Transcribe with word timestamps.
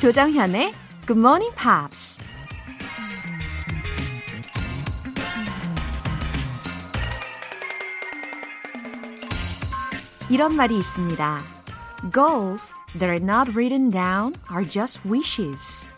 조정현의 0.00 0.72
Good 1.06 1.20
Morning 1.20 1.54
Pops. 1.54 2.22
이런 10.30 10.56
말이 10.56 10.78
있습니다. 10.78 11.42
Goals 12.14 12.72
that 12.98 13.04
are 13.04 13.22
not 13.22 13.50
written 13.50 13.90
down 13.90 14.32
are 14.50 14.66
just 14.66 15.06
wishes. 15.06 15.92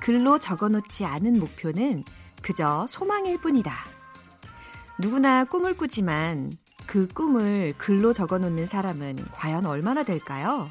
글로 0.00 0.38
적어 0.38 0.70
놓지 0.70 1.04
않은 1.04 1.38
목표는 1.38 2.04
그저 2.40 2.86
소망일 2.88 3.42
뿐이다. 3.42 3.74
누구나 4.98 5.44
꿈을 5.44 5.76
꾸지만 5.76 6.52
그 6.86 7.06
꿈을 7.08 7.74
글로 7.76 8.14
적어 8.14 8.38
놓는 8.38 8.64
사람은 8.64 9.26
과연 9.32 9.66
얼마나 9.66 10.02
될까요? 10.02 10.70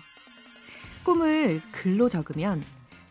꿈을 1.07 1.61
글로 1.71 2.09
적으면 2.09 2.61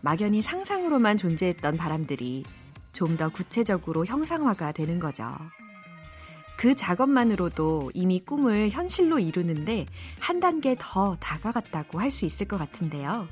막연히 0.02 0.42
상상으로만 0.42 1.16
존재했던 1.16 1.78
바람들이 1.78 2.44
좀 2.92 3.16
더 3.16 3.30
구체적으로 3.30 4.04
형상화가 4.04 4.72
되는 4.72 5.00
거죠. 5.00 5.34
그 6.58 6.74
작업만으로도 6.74 7.92
이미 7.94 8.20
꿈을 8.20 8.68
현실로 8.68 9.18
이루는데 9.18 9.86
한 10.20 10.40
단계 10.40 10.76
더 10.78 11.16
다가갔다고 11.16 11.98
할 11.98 12.10
수 12.10 12.26
있을 12.26 12.46
것 12.46 12.58
같은데요. 12.58 13.28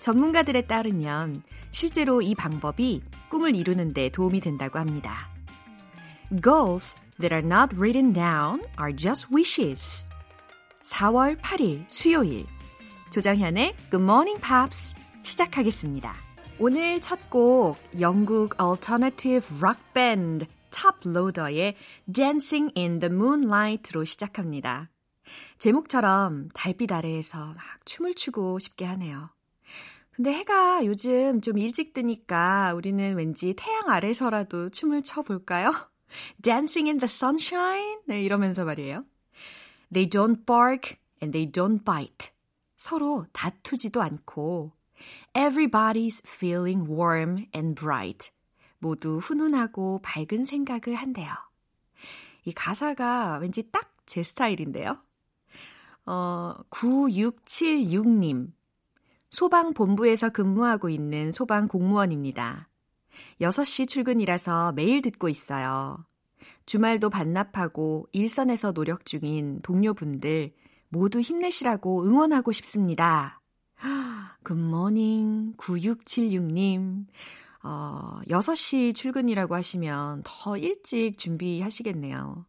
전문가들에 0.00 0.62
따르면 0.66 1.42
실제로 1.70 2.20
이 2.20 2.34
방법이 2.34 3.02
꿈을 3.30 3.56
이루는데 3.56 4.10
도움이 4.10 4.40
된다고 4.40 4.78
합니다. 4.78 5.30
Goals 6.42 6.96
that 7.18 7.34
are 7.34 7.46
not 7.46 7.74
written 7.74 8.12
down 8.12 8.62
are 8.78 8.94
just 8.94 9.26
wishes. 9.34 10.10
4월 10.84 11.40
8일 11.40 11.86
수요일 11.88 12.44
조정현의 13.10 13.74
Good 13.90 14.04
Morning 14.04 14.40
Pops 14.40 14.94
시작하겠습니다. 15.24 16.14
오늘 16.60 17.00
첫 17.00 17.18
곡 17.28 17.76
영국 17.98 18.54
alternative 18.60 19.44
rock 19.58 19.82
band 19.92 20.46
Loader의 21.04 21.74
Dancing 22.12 22.72
in 22.76 23.00
the 23.00 23.12
Moonlight로 23.12 24.04
시작합니다. 24.04 24.90
제목처럼 25.58 26.50
달빛 26.54 26.92
아래에서 26.92 27.38
막 27.46 27.64
춤을 27.84 28.14
추고 28.14 28.60
싶게 28.60 28.84
하네요. 28.84 29.30
근데 30.12 30.32
해가 30.32 30.84
요즘 30.86 31.40
좀 31.40 31.58
일찍 31.58 31.92
뜨니까 31.92 32.74
우리는 32.74 33.16
왠지 33.16 33.54
태양 33.56 33.90
아래서라도 33.90 34.70
춤을 34.70 35.02
춰볼까요? 35.02 35.72
Dancing 36.42 36.88
in 36.88 36.98
the 36.98 37.08
sunshine? 37.10 37.98
네, 38.06 38.22
이러면서 38.22 38.64
말이에요. 38.64 39.04
They 39.92 40.08
don't 40.08 40.46
bark 40.46 40.96
and 41.20 41.32
they 41.32 41.50
don't 41.50 41.84
bite. 41.84 42.30
서로 42.80 43.26
다투지도 43.32 44.02
않고 44.02 44.72
Everybody's 45.34 46.20
feeling 46.26 46.90
warm 46.90 47.46
and 47.54 47.80
bright. 47.80 48.30
모두 48.78 49.18
훈훈하고 49.18 50.00
밝은 50.02 50.44
생각을 50.46 50.94
한대요. 50.96 51.30
이 52.44 52.52
가사가 52.52 53.38
왠지 53.38 53.70
딱 53.70 53.90
제 54.10 54.24
스타일인데요. 54.24 54.98
어, 56.04 56.54
9676님. 56.70 58.50
소방본부에서 59.30 60.30
근무하고 60.30 60.88
있는 60.88 61.30
소방 61.30 61.68
공무원입니다. 61.68 62.68
6시 63.40 63.86
출근이라서 63.86 64.72
매일 64.72 65.00
듣고 65.00 65.28
있어요. 65.28 66.04
주말도 66.66 67.08
반납하고 67.08 68.08
일선에서 68.10 68.72
노력 68.72 69.06
중인 69.06 69.62
동료분들 69.62 70.54
모두 70.90 71.20
힘내시라고 71.20 72.04
응원하고 72.04 72.52
싶습니다. 72.52 73.40
굿모닝 74.44 75.54
9676님. 75.56 77.06
어, 77.62 78.20
6시 78.28 78.94
출근이라고 78.94 79.54
하시면 79.54 80.22
더 80.24 80.56
일찍 80.56 81.18
준비하시겠네요. 81.18 82.46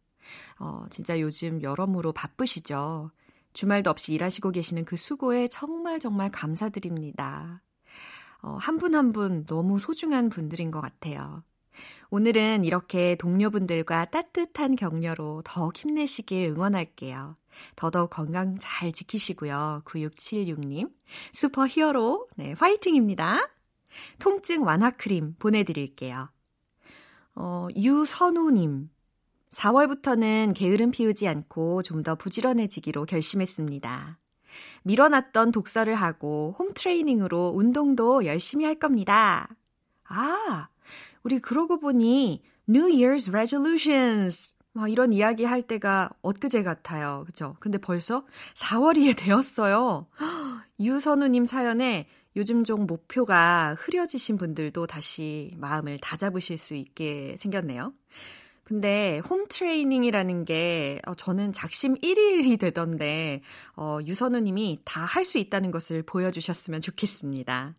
어, 0.58 0.84
진짜 0.90 1.20
요즘 1.20 1.62
여러모로 1.62 2.12
바쁘시죠? 2.12 3.10
주말도 3.52 3.90
없이 3.90 4.14
일하시고 4.14 4.50
계시는 4.50 4.84
그 4.86 4.96
수고에 4.96 5.48
정말 5.48 6.00
정말 6.00 6.30
감사드립니다. 6.30 7.62
어, 8.42 8.56
한분 8.60 8.94
한 8.94 9.12
분 9.12 9.44
너무 9.46 9.78
소중한 9.78 10.28
분들인 10.30 10.70
것 10.70 10.80
같아요. 10.80 11.44
오늘은 12.10 12.64
이렇게 12.64 13.16
동료분들과 13.16 14.06
따뜻한 14.06 14.76
격려로 14.76 15.42
더욱 15.44 15.76
힘내시길 15.76 16.48
응원할게요. 16.56 17.36
더더욱 17.76 18.10
건강 18.10 18.56
잘 18.60 18.92
지키시고요. 18.92 19.82
9676님. 19.84 20.90
슈퍼 21.32 21.66
히어로, 21.66 22.26
네, 22.36 22.54
화이팅입니다. 22.58 23.48
통증 24.18 24.64
완화 24.64 24.90
크림 24.90 25.34
보내드릴게요. 25.38 26.30
어, 27.34 27.68
유선우님. 27.76 28.90
4월부터는 29.50 30.54
게으름 30.54 30.90
피우지 30.90 31.28
않고 31.28 31.82
좀 31.82 32.02
더 32.02 32.14
부지런해지기로 32.14 33.04
결심했습니다. 33.04 34.18
밀어놨던 34.82 35.52
독서를 35.52 35.94
하고 35.94 36.54
홈 36.58 36.72
트레이닝으로 36.74 37.52
운동도 37.54 38.26
열심히 38.26 38.64
할 38.64 38.74
겁니다. 38.74 39.48
아, 40.04 40.68
우리 41.22 41.38
그러고 41.38 41.78
보니 41.78 42.42
New 42.68 42.88
Year's 42.88 43.30
Resolutions 43.32 44.56
막 44.74 44.90
이런 44.90 45.12
이야기 45.12 45.44
할 45.44 45.62
때가 45.62 46.10
엊그제 46.22 46.62
같아요. 46.62 47.24
그죠? 47.26 47.56
근데 47.60 47.78
벌써 47.78 48.24
4월이 48.54 49.14
되었어요. 49.18 50.06
유선우님 50.80 51.46
사연에 51.46 52.06
요즘 52.36 52.64
좀 52.64 52.86
목표가 52.86 53.74
흐려지신 53.78 54.38
분들도 54.38 54.86
다시 54.86 55.52
마음을 55.58 55.98
다잡으실 55.98 56.56
수 56.58 56.74
있게 56.74 57.36
생겼네요. 57.38 57.92
근데 58.64 59.18
홈 59.28 59.46
트레이닝이라는 59.48 60.44
게 60.46 61.00
어, 61.06 61.14
저는 61.14 61.52
작심 61.52 61.94
1일이 61.96 62.58
되던데 62.58 63.42
어, 63.76 63.98
유선우님이 64.06 64.80
다 64.84 65.04
할 65.04 65.24
수 65.26 65.36
있다는 65.38 65.70
것을 65.70 66.02
보여주셨으면 66.04 66.80
좋겠습니다. 66.80 67.74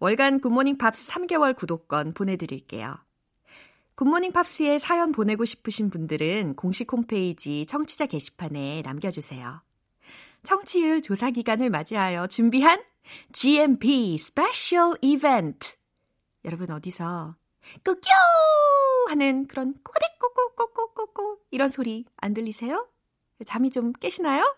월간 0.00 0.40
굿모닝 0.40 0.78
팝스 0.78 1.10
3개월 1.12 1.54
구독권 1.54 2.14
보내드릴게요. 2.14 2.96
굿모닝 3.96 4.32
팝스에 4.32 4.78
사연 4.78 5.12
보내고 5.12 5.44
싶으신 5.44 5.88
분들은 5.88 6.56
공식 6.56 6.92
홈페이지 6.92 7.64
청취자 7.66 8.06
게시판에 8.06 8.82
남겨주세요. 8.82 9.62
청취율 10.42 11.00
조사 11.02 11.30
기간을 11.30 11.70
맞이하여 11.70 12.26
준비한 12.26 12.82
GMP 13.32 14.18
special 14.18 14.96
이벤트. 15.00 15.74
여러분 16.44 16.70
어디서 16.70 17.36
꾸뀨 17.84 18.08
하는 19.08 19.46
그런 19.46 19.74
꼬꼬댁 19.82 20.18
꼬꼬꼬꼬꼬꼬 20.18 21.38
이런 21.50 21.68
소리 21.68 22.04
안 22.16 22.34
들리세요? 22.34 22.88
잠이 23.46 23.70
좀 23.70 23.92
깨시나요? 23.92 24.56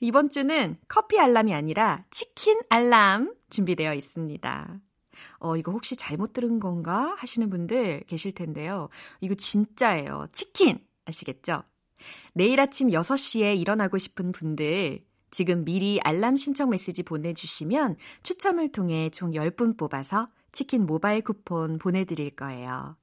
이번 0.00 0.30
주는 0.30 0.76
커피 0.88 1.18
알람이 1.18 1.54
아니라 1.54 2.04
치킨 2.10 2.60
알람 2.68 3.34
준비되어 3.50 3.94
있습니다. 3.94 4.80
어, 5.38 5.56
이거 5.56 5.72
혹시 5.72 5.96
잘못 5.96 6.32
들은 6.32 6.60
건가 6.60 7.14
하시는 7.18 7.48
분들 7.50 8.04
계실 8.06 8.32
텐데요. 8.32 8.88
이거 9.20 9.34
진짜예요. 9.34 10.26
치킨! 10.32 10.78
아시겠죠? 11.06 11.62
내일 12.34 12.60
아침 12.60 12.88
6시에 12.88 13.58
일어나고 13.58 13.98
싶은 13.98 14.32
분들 14.32 15.00
지금 15.30 15.64
미리 15.64 16.00
알람 16.02 16.36
신청 16.36 16.70
메시지 16.70 17.02
보내주시면 17.02 17.96
추첨을 18.22 18.72
통해 18.72 19.10
총 19.10 19.32
10분 19.32 19.76
뽑아서 19.76 20.28
치킨 20.52 20.86
모바일 20.86 21.22
쿠폰 21.22 21.78
보내드릴 21.78 22.30
거예요. 22.30 22.96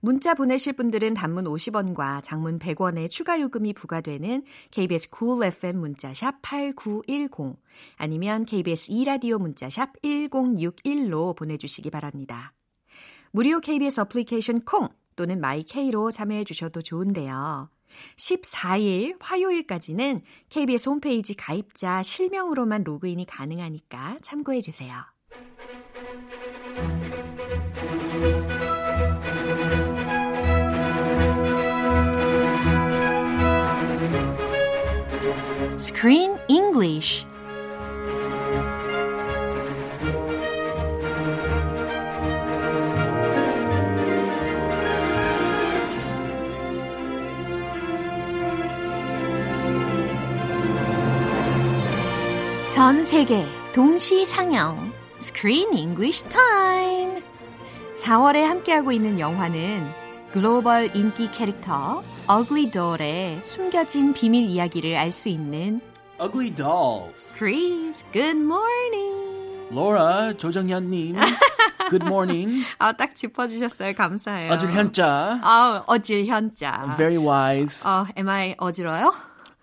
문자 0.00 0.34
보내실 0.34 0.74
분들은 0.74 1.14
단문 1.14 1.44
50원과 1.44 2.22
장문 2.22 2.58
100원의 2.58 3.10
추가 3.10 3.40
요금이 3.40 3.72
부과되는 3.72 4.44
KBS 4.70 5.10
cool 5.16 5.44
FM 5.44 5.78
문자샵 5.78 6.42
8910 6.42 7.56
아니면 7.96 8.44
KBS 8.44 8.90
2라디오 8.90 9.38
문자샵 9.38 10.00
1061로 10.02 11.36
보내주시기 11.36 11.90
바랍니다. 11.90 12.52
무료 13.32 13.60
KBS 13.60 14.00
application 14.00 14.62
콩 14.64 14.88
또는 15.16 15.40
마이케이로 15.40 16.10
참여해 16.10 16.44
주셔도 16.44 16.82
좋은데요. 16.82 17.68
14일 18.16 19.16
화요일까지는 19.20 20.22
KBS 20.48 20.88
홈페이지 20.88 21.34
가입자 21.34 22.02
실명으로만 22.02 22.84
로그인이 22.84 23.26
가능하니까 23.26 24.18
참고해 24.22 24.60
주세요. 24.60 24.94
Screen 35.80 36.36
English 36.46 37.24
전 52.70 53.06
세계 53.06 53.46
동시 53.72 54.26
상영 54.26 54.92
Screen 55.22 55.72
English 55.72 56.22
Time! 56.28 57.22
4월에 57.96 58.42
함께하고 58.42 58.92
있는 58.92 59.18
영화는 59.18 59.99
글로벌 60.32 60.94
인기 60.94 61.30
캐릭터 61.30 62.02
Ugly 62.30 62.70
Doll의 62.70 63.40
숨겨진 63.42 64.12
비밀 64.12 64.44
이야기를 64.44 64.96
알 64.96 65.10
수 65.10 65.28
있는 65.28 65.80
Ugly 66.20 66.54
Dolls. 66.54 67.34
Chris, 67.36 68.04
good 68.12 68.38
morning! 68.38 69.68
Laura, 69.72 70.34
조정현님. 70.36 71.16
Good 71.90 72.04
morning. 72.06 72.64
아, 72.78 72.92
딱 72.92 73.16
짚어주셨어요. 73.16 73.94
감사해요. 73.94 74.52
어질 74.52 74.70
현자. 74.70 75.40
아, 75.42 75.82
어질 75.86 76.26
현자. 76.26 76.94
Very 76.96 77.16
wise. 77.16 77.88
어, 77.88 78.04
am 78.16 78.28
I 78.28 78.54
어지러요? 78.58 79.12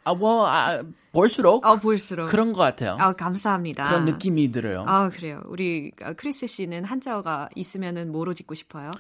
아, 0.04 0.14
뭐, 0.14 0.48
아, 0.48 0.82
볼수록 1.14 1.66
어, 1.66 1.76
볼수록. 1.78 2.30
그런 2.30 2.52
것 2.54 2.60
같아요. 2.62 2.98
아, 3.00 3.14
감사합니다. 3.14 3.86
그런 3.88 4.06
느낌이 4.06 4.52
들어요. 4.52 4.84
아, 4.88 5.10
그래요. 5.10 5.42
우리 5.46 5.92
크리스 6.18 6.48
씨는 6.48 6.84
한자어가 6.86 7.50
있으면은 7.56 8.12
뭐로 8.12 8.34
짓고 8.34 8.56
싶어요? 8.56 8.92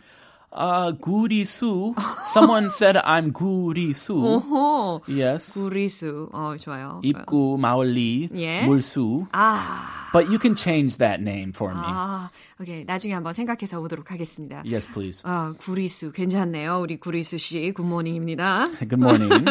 아, 0.54 0.92
구리수. 1.00 1.94
Someone 2.36 2.66
said 2.66 2.98
I'm 2.98 3.32
구리수. 3.32 4.12
오호. 4.12 5.00
Yes. 5.08 5.54
구리수. 5.54 6.28
어, 6.32 6.54
좋아요. 6.60 7.00
입구, 7.02 7.56
마을리, 7.58 8.28
예. 8.34 8.62
물수. 8.62 9.26
아. 9.32 10.10
But 10.12 10.28
you 10.28 10.38
can 10.38 10.54
change 10.54 10.98
that 10.98 11.22
name 11.22 11.52
for 11.54 11.72
me. 11.74 11.82
아, 11.86 12.28
오케이. 12.59 12.83
나중에 12.85 13.13
한번 13.13 13.33
생각해서 13.33 13.79
보도록 13.79 14.11
하겠습니다. 14.11 14.63
Yes, 14.65 14.87
please. 14.91 15.21
아, 15.25 15.53
구리수. 15.59 16.11
괜찮네요. 16.11 16.79
우리 16.81 16.97
구리수 16.97 17.37
씨. 17.37 17.71
굿모닝입니다. 17.71 18.65
Good 18.79 18.95
morning. 18.95 19.45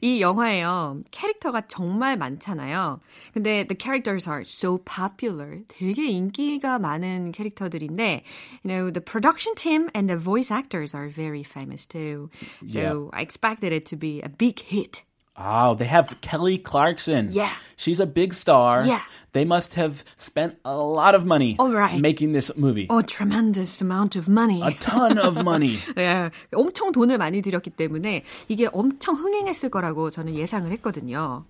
이 0.00 0.20
영화에요. 0.20 1.00
캐릭터가 1.10 1.62
정말 1.66 2.16
많잖아요. 2.16 3.00
근데 3.34 3.66
the 3.66 3.76
characters 3.76 4.28
are 4.28 4.42
so 4.42 4.78
popular. 4.78 5.62
되게 5.66 6.08
인기가 6.08 6.78
많은 6.78 7.32
캐릭터들인데, 7.32 8.22
you 8.62 8.68
know, 8.68 8.92
the 8.92 9.02
production 9.04 9.56
team 9.56 9.88
and 9.94 10.08
the 10.08 10.16
voice 10.16 10.52
actors 10.52 10.94
are 10.94 11.10
very 11.10 11.42
famous 11.42 11.86
too. 11.86 12.30
So 12.66 13.10
I 13.12 13.22
expected 13.22 13.72
it 13.74 13.84
to 13.86 13.98
be 13.98 14.20
a 14.22 14.28
big 14.28 14.60
hit. 14.60 15.02
Oh, 15.37 15.73
they 15.75 15.85
have 15.85 16.19
Kelly 16.21 16.57
Clarkson. 16.57 17.29
Yeah. 17.31 17.49
She's 17.77 17.99
a 17.99 18.05
big 18.05 18.33
star. 18.33 18.85
Yeah. 18.85 18.99
They 19.33 19.45
must 19.45 19.73
have 19.75 20.03
spent 20.17 20.57
a 20.65 20.75
lot 20.75 21.15
of 21.15 21.25
money 21.25 21.55
Oh, 21.57 21.71
right. 21.71 21.99
making 21.99 22.33
this 22.33 22.51
movie. 22.57 22.85
A 22.91 23.01
tremendous 23.01 23.81
amount 23.81 24.15
of 24.15 24.27
money. 24.27 24.61
A 24.61 24.71
ton 24.71 25.17
of 25.17 25.41
money. 25.43 25.77
네, 25.95 26.29
엄청 26.53 26.91
돈을 26.91 27.17
많이 27.17 27.41
들였기 27.41 27.71
때문에 27.71 28.23
이게 28.49 28.67
엄청 28.73 29.15
흥행했을 29.15 29.69
거라고 29.69 30.11
저는 30.11 30.35
예상을 30.35 30.69
했거든요. 30.73 31.45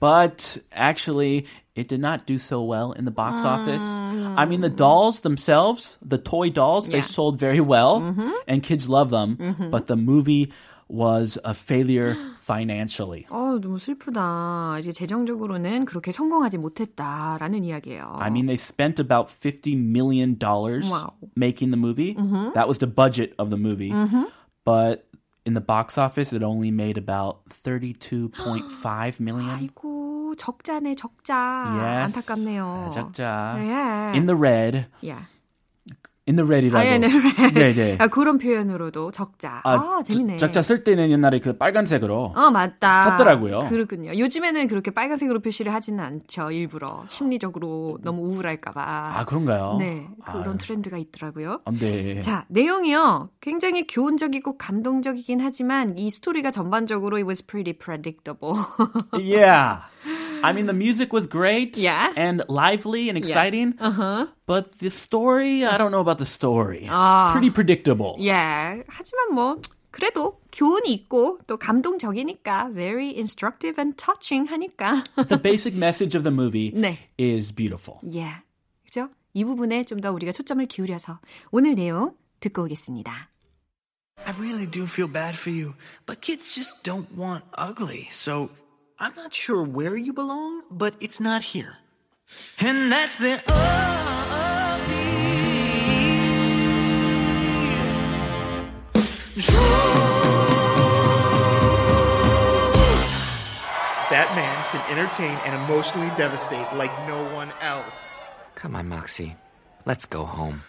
But 0.00 0.58
actually, 0.72 1.44
it 1.76 1.86
did 1.88 2.00
not 2.00 2.24
do 2.26 2.38
so 2.38 2.62
well 2.62 2.92
in 2.92 3.04
the 3.04 3.10
box 3.12 3.44
office. 3.44 3.82
I 3.82 4.46
mean, 4.46 4.62
the 4.62 4.70
dolls 4.70 5.20
themselves, 5.20 5.98
the 6.00 6.18
toy 6.18 6.50
dolls, 6.50 6.88
they 6.88 6.98
Yeah. 7.02 7.12
sold 7.12 7.38
very 7.38 7.60
well 7.60 8.00
and 8.48 8.62
kids 8.62 8.88
love 8.88 9.10
them. 9.10 9.36
But 9.70 9.86
the 9.86 9.96
movie 9.96 10.50
was 10.88 11.36
a 11.44 11.52
failure 11.52 12.16
financially. 12.42 13.26
어, 13.30 13.58
너무 13.60 13.78
슬프다. 13.78 14.78
이제 14.78 14.92
재정적으로는 14.92 15.84
그렇게 15.84 16.12
성공하지 16.12 16.58
못했다라는 16.58 17.64
이야기예요. 17.64 18.16
I 18.18 18.28
mean, 18.30 18.46
they 18.46 18.56
spent 18.56 19.00
about 19.00 19.28
$50 19.30 19.76
million 19.76 20.36
Wow. 20.40 21.12
making 21.36 21.70
the 21.70 21.76
movie. 21.78 22.14
That 22.54 22.68
was 22.68 22.78
the 22.78 22.86
budget 22.86 23.34
of 23.38 23.50
the 23.50 23.56
movie. 23.58 23.92
But 24.64 25.06
in 25.46 25.54
the 25.54 25.60
box 25.64 25.96
office, 25.98 26.32
it 26.32 26.42
only 26.42 26.70
made 26.70 26.98
about 26.98 27.40
32.5 27.64 29.20
million. 29.20 29.50
아이고, 29.58 30.34
적자네, 30.36 30.94
적자. 30.94 32.04
Yes. 32.04 32.14
안타깝네요. 32.16 32.90
적자. 32.92 33.54
네. 33.56 34.12
In 34.14 34.26
the 34.26 34.36
red. 34.36 34.86
yeah. 35.00 35.24
In 36.25 36.37
the 36.37 36.47
red이라고. 36.47 36.77
아, 36.77 36.85
예, 36.85 36.97
네. 36.97 37.09
네, 37.53 37.73
네. 37.73 37.97
아, 37.99 38.07
그런 38.07 38.37
표현으로도 38.37 39.11
적자. 39.11 39.59
아, 39.65 39.99
재밌네. 40.05 40.37
적자 40.37 40.61
쓸 40.61 40.85
때는 40.85 41.11
옛날에 41.11 41.39
그 41.39 41.57
빨간색으로. 41.57 42.33
어, 42.35 42.49
맞다. 42.49 43.03
썼더라고요. 43.03 43.67
그렇군요. 43.67 44.17
요즘에는 44.17 44.69
그렇게 44.69 44.91
빨간색으로 44.91 45.41
표시를 45.41 45.73
하지는 45.73 46.01
않죠. 46.01 46.51
일부러. 46.51 47.03
심리적으로 47.07 47.99
너무 48.03 48.21
우울할까봐. 48.21 48.81
아, 49.17 49.25
그런가요? 49.25 49.75
네. 49.79 50.07
그런 50.25 50.47
아유. 50.47 50.57
트렌드가 50.57 50.97
있더라고요. 50.97 51.59
아, 51.65 51.71
네. 51.71 52.21
자, 52.21 52.45
내용이요. 52.47 53.29
굉장히 53.41 53.85
교훈적이고 53.85 54.57
감동적이긴 54.57 55.41
하지만 55.41 55.97
이 55.97 56.09
스토리가 56.09 56.51
전반적으로 56.51 57.17
it 57.17 57.25
was 57.27 57.45
pretty 57.45 57.73
predictable. 57.77 58.55
yeah. 59.19 59.81
I 60.42 60.52
mean, 60.52 60.66
the 60.66 60.72
music 60.72 61.12
was 61.12 61.26
great 61.26 61.76
Yeah. 61.76 62.12
and 62.16 62.42
lively 62.48 63.08
and 63.08 63.18
exciting. 63.18 63.74
Uh-huh. 63.80 64.26
But 64.46 64.78
the 64.78 64.90
story, 64.90 65.64
I 65.64 65.76
don't 65.78 65.90
know 65.90 66.00
about 66.00 66.18
the 66.18 66.26
story. 66.26 66.86
아. 66.88 67.30
Pretty 67.32 67.50
predictable. 67.50 68.16
예. 68.20 68.84
하지만 68.86 69.34
뭐 69.34 69.60
그래도 69.90 70.38
교훈이 70.52 70.92
있고 70.92 71.38
또 71.46 71.56
감동적이니까 71.56 72.70
very 72.72 73.14
instructive 73.16 73.80
and 73.80 73.96
touching 73.96 74.46
하니까. 74.48 75.02
the 75.28 75.38
basic 75.40 75.74
message 75.74 76.14
of 76.16 76.22
the 76.22 76.30
movie 76.30 76.70
네. 76.72 76.98
is 77.18 77.50
beautiful. 77.52 77.98
예. 78.14 78.42
그죠? 78.86 79.08
이 79.34 79.44
부분에 79.44 79.84
좀 79.84 80.00
더 80.00 80.12
우리가 80.12 80.30
초점을 80.32 80.64
기울여서 80.66 81.18
오늘 81.50 81.74
내용 81.74 82.14
듣고 82.40 82.62
오겠습니다. 82.62 83.28
I 84.24 84.34
really 84.38 84.66
do 84.70 84.84
feel 84.84 85.10
bad 85.10 85.34
for 85.36 85.50
you, 85.50 85.74
but 86.06 86.20
kids 86.20 86.52
just 86.54 86.82
don't 86.82 87.06
want 87.16 87.44
ugly. 87.56 88.08
So 88.10 88.50
I'm 89.03 89.13
not 89.15 89.33
sure 89.33 89.61
where 89.61 89.97
you 89.97 90.13
belong, 90.13 90.63
but 90.71 90.95
it's 91.01 91.19
not 91.19 91.43
here. 91.43 91.75
And 92.61 92.89
that's 92.89 93.17
the 93.17 93.43
That 104.09 104.31
man 104.35 104.55
can 104.71 104.97
entertain 104.97 105.37
and 105.43 105.61
emotionally 105.65 106.07
devastate 106.15 106.73
like 106.73 106.97
no 107.05 107.25
one 107.35 107.51
else. 107.59 108.23
Come 108.55 108.73
on, 108.73 108.87
Moxie. 108.87 109.35
Let's 109.85 110.05
go 110.05 110.23
home. 110.23 110.63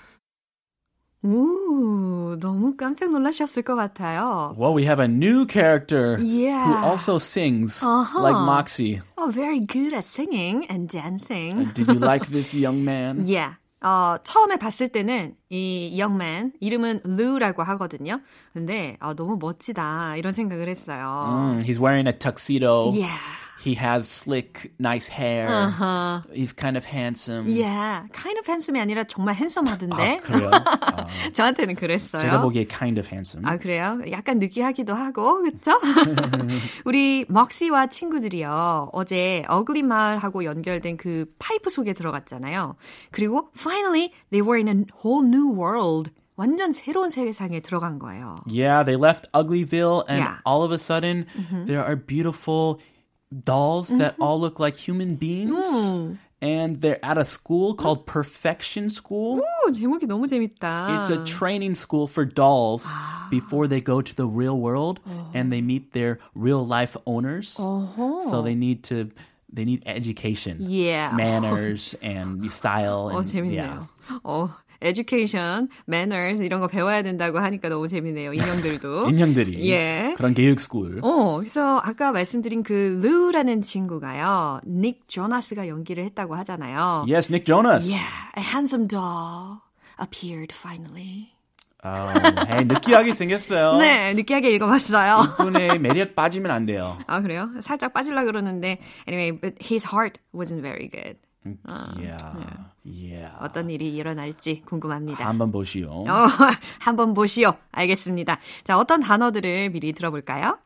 오, 1.24 2.38
너무 2.40 2.76
깜짝 2.78 3.10
놀라셨을 3.12 3.64
것 3.64 3.76
같아요. 3.76 4.54
Well, 4.58 4.74
we 4.74 4.86
have 4.86 5.00
a 5.00 5.08
new 5.08 5.46
character 5.46 6.16
who 6.18 6.26
Yeah. 6.26 6.82
also 6.84 7.18
sings 7.20 7.84
Uh-huh. 7.84 8.22
like 8.24 8.36
Moxie. 8.36 9.02
Oh, 9.18 9.30
very 9.30 9.60
good 9.60 9.94
at 9.94 10.06
singing 10.06 10.66
and 10.70 10.88
dancing. 10.88 11.72
Did 11.74 11.90
you 11.90 12.00
like 12.00 12.28
this 12.28 12.54
young 12.56 12.84
man? 12.86 13.28
Yeah. 13.28 13.56
어, 13.82 14.18
처음에 14.24 14.58
봤을 14.58 14.90
때는 14.90 15.36
이 15.52 15.92
young 15.98 16.16
man 16.16 16.52
이름은 16.62 17.02
Lou라고 17.06 17.64
하거든요. 17.64 18.20
근데 18.54 18.98
아, 19.00 19.14
너무 19.14 19.38
멋지다 19.40 20.16
이런 20.18 20.32
생각을 20.34 20.68
했어요. 20.68 21.60
Mm, 21.60 21.64
he's 21.64 21.80
wearing 21.80 22.08
a 22.08 22.14
tuxedo. 22.14 22.92
Yeah. 22.94 23.16
He 23.65 23.73
has 23.81 24.07
slick, 24.07 24.73
nice 24.79 25.09
hair. 25.09 25.49
Uh-huh. 25.49 26.21
He's 26.35 26.53
kind 26.53 26.77
of 26.77 26.85
handsome. 26.85 27.49
Yeah. 27.49 28.05
kind 28.13 28.37
of 28.39 28.45
handsome이 28.47 28.81
아니라 28.83 29.05
정말 29.05 29.33
아, 29.35 29.39
handsom하던데. 29.39 30.21
그래요? 30.21 30.51
아, 30.53 31.07
저한테는 31.33 31.75
그랬어요. 31.75 32.21
제가 32.21 32.43
보기에 32.43 32.67
kind 32.69 33.01
of 33.01 33.09
handsome. 33.09 33.47
아, 33.47 33.57
그래요? 33.57 33.99
약간 34.11 34.39
느끼하기도 34.39 34.93
하고, 34.95 35.41
그쵸? 35.43 35.81
우리 36.85 37.25
먹시와 37.29 37.87
친구들이요, 37.87 38.91
어제 38.93 39.45
어글리 39.49 39.83
마을하고 39.83 40.45
연결된 40.45 40.99
그 40.99 41.25
파이프 41.39 41.71
속에 41.71 41.95
들어갔잖아요. 41.95 42.75
그리고 43.13 43.49
finally, 43.57 44.13
they 44.31 44.43
were 44.47 44.59
in 44.59 44.69
a 44.69 44.85
whole 45.03 45.25
new 45.27 45.49
world. 45.51 46.11
완전 46.37 46.73
새로운 46.73 47.11
세상에 47.11 47.61
들어간 47.61 47.99
거예요. 48.01 48.43
Yeah, 48.47 48.83
they 48.83 48.97
left 48.97 49.31
Uglyville, 49.33 50.05
and 50.09 50.19
Yeah. 50.19 50.39
all 50.45 50.65
of 50.65 50.73
a 50.73 50.79
sudden, 50.79 51.27
there 51.67 51.85
are 51.85 51.95
beautiful 51.97 52.81
dolls 53.34 53.90
that 53.90 54.16
all 54.20 54.40
look 54.40 54.60
like 54.60 54.76
human 54.76 55.16
beings. 55.16 55.66
And 56.42 56.80
they're 56.80 57.04
at 57.04 57.18
a 57.18 57.26
school 57.26 57.76
called 57.76 58.06
Perfection 58.08 58.90
School. 58.90 59.42
오, 59.68 59.72
제목이 59.72 60.08
너무 60.08 60.26
재밌다. 60.26 60.88
It's 60.90 61.10
a 61.10 61.18
training 61.26 61.76
school 61.76 62.08
for 62.08 62.24
dolls 62.24 62.88
before 63.30 63.68
they 63.68 63.82
go 63.82 64.02
to 64.02 64.16
the 64.16 64.26
real 64.26 64.58
world 64.58 65.02
and 65.34 65.52
they 65.52 65.62
meet 65.62 65.92
their 65.92 66.20
real 66.34 66.66
life 66.66 66.96
owners. 67.06 67.56
So 67.60 68.42
they 68.42 68.56
need 68.56 68.84
to 68.86 69.12
they 69.52 69.66
need 69.66 69.82
education, 69.86 70.58
Yeah. 70.62 71.12
manners, 71.12 71.96
and 72.02 72.50
style. 72.54 73.10
어, 73.12 73.18
And, 73.20 73.26
재밌네요. 73.28 73.52
yeah. 73.52 73.84
어, 74.24 74.50
education, 74.85 75.69
manners 75.89 76.43
이런 76.43 76.61
거 76.61 76.67
배워야 76.67 77.03
된다고 77.03 77.39
하니까 77.39 77.69
너무 77.69 77.89
재밌네요. 77.89 78.33
인형들도. 78.33 79.09
인형들이 79.11 79.71
예. 79.71 80.15
그런 80.17 80.35
교육 80.35 80.61
스쿨. 80.61 81.01
어, 81.03 81.39
그래서 81.39 81.81
아까 81.83 82.13
말씀드린 82.13 82.63
그 82.63 83.01
루라는 83.03 83.63
친구가요. 83.63 84.61
닉 84.67 85.09
조나스가 85.09 85.69
연기를 85.69 86.05
했다고 86.05 86.35
하잖아요. 86.37 87.07
Yes, 87.09 87.31
Nick 87.33 87.45
Jonas. 87.47 87.89
Yeah, 87.89 88.09
a 88.37 88.43
handsome 88.43 88.87
doll 88.87 89.61
appeared 90.01 90.55
finally. 90.55 91.35
어, 91.85 92.09
에이, 92.49 92.65
느끼하게 92.65 93.13
생겼어요. 93.13 93.77
네, 93.79 94.15
느끼하게 94.15 94.51
읽어봤어요. 94.53 95.37
분의 95.37 95.79
매력 95.81 96.15
빠지면 96.15 96.51
안 96.51 96.65
돼요. 96.65 96.97
아, 97.07 97.21
그래요? 97.21 97.51
살짝 97.61 97.93
빠질라 97.93 98.25
그러는데 98.25 98.81
anyway, 99.07 99.39
but 99.39 99.55
his 99.61 99.87
heart 99.87 100.19
wasn't 100.35 100.63
very 100.63 100.89
good. 100.89 101.19
Yeah. 101.99 102.19
Yeah. 102.85 103.37
어떤 103.41 103.71
일이 103.71 103.95
일어날지 103.95 104.63
궁금합니다. 104.67 105.27
한번 105.27 105.51
보시오. 105.53 106.05
어, 106.09 106.27
한번 106.81 107.15
보시오. 107.15 107.55
알겠습니다. 107.73 108.39
자, 108.65 108.79
어떤 108.79 109.01
단어들을 109.01 109.71
미리 109.71 109.93
들어볼까요? 109.93 110.59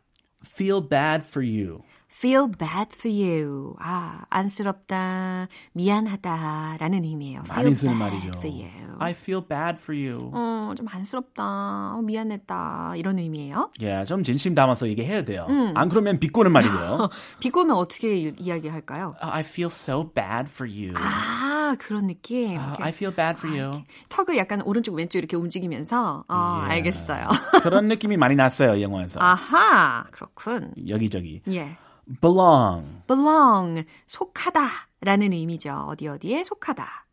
Feel 0.45 0.81
bad 0.89 1.25
for 1.27 1.45
you. 1.45 1.83
Feel 2.19 2.49
bad 2.51 2.89
for 2.95 3.09
you. 3.09 3.75
아, 3.79 4.23
안쓰럽다, 4.29 5.47
미안하다라는 5.73 7.05
의미예요. 7.05 7.43
많이 7.49 7.75
쓰는 7.75 7.97
말이죠. 7.97 8.33
for 8.39 8.49
you. 8.51 8.69
I 8.99 9.13
feel 9.13 9.43
bad 9.47 9.79
for 9.81 9.97
you. 9.97 10.31
어, 10.35 10.75
좀 10.77 10.87
안쓰럽다, 10.91 11.95
어, 11.95 12.03
미안했다 12.03 12.95
이런 12.97 13.19
의미예요. 13.21 13.71
예, 13.83 14.05
좀 14.05 14.25
진심 14.25 14.55
담아서 14.57 14.89
얘기해야 14.89 15.23
돼요. 15.23 15.47
안 15.77 15.89
그러면 15.89 16.19
비꼬는 16.19 16.51
말이고요. 16.51 17.09
비꼬면 17.41 17.77
어떻게 17.77 18.17
이- 18.17 18.35
이야기할까요? 18.37 19.15
I 19.21 19.41
feel 19.41 19.69
so 19.71 20.13
bad 20.13 20.49
for 20.51 20.69
you. 20.69 20.95
아, 20.97 21.77
그런 21.79 22.09
느낌. 22.09 22.57
Uh, 22.57 22.83
I 22.83 22.91
feel 22.91 23.15
bad 23.15 23.39
for 23.39 23.57
you. 23.57 23.83
턱을 24.09 24.37
약간 24.39 24.61
오른쪽 24.63 24.97
왼쪽 24.97 25.19
이렇게 25.19 25.37
움직이면서 25.37 26.25
어, 26.29 26.63
예. 26.65 26.71
알겠어요. 26.71 27.29
그런 27.63 27.87
느낌이 27.87 28.17
많이 28.17 28.35
났어요, 28.35 28.81
영화에서. 28.83 29.21
아하, 29.23 30.05
그렇군. 30.11 30.73
여기저기. 30.89 31.43
예. 31.53 31.77
Belong, 32.21 33.03
belong, 33.07 33.85
속하다 34.07 34.69
라는 35.01 35.33
의미죠. 35.33 35.73
어디 35.89 36.09
어디에 36.09 36.43
속하다. 36.45 37.07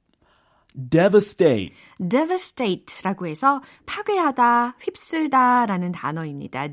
devastate, 0.89 1.71
devastate라고 2.09 3.27
해서 3.27 3.61
파괴하다, 3.85 4.75
휩쓸다 4.81 5.65
라는 5.67 5.91
단어입니다. 5.93 6.67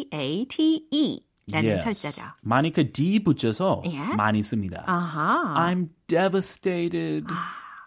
D-E-V-A-S-T-A-T-E 0.00 1.24
라는 1.50 1.70
Yes. 1.70 1.82
철자죠. 1.84 2.22
많이 2.42 2.72
그 2.72 2.92
D 2.92 3.22
붙여서 3.24 3.82
예? 3.86 3.98
많이 4.16 4.42
씁니다. 4.42 4.84
아하. 4.86 5.54
I'm 5.72 5.88
devastated. 6.06 7.26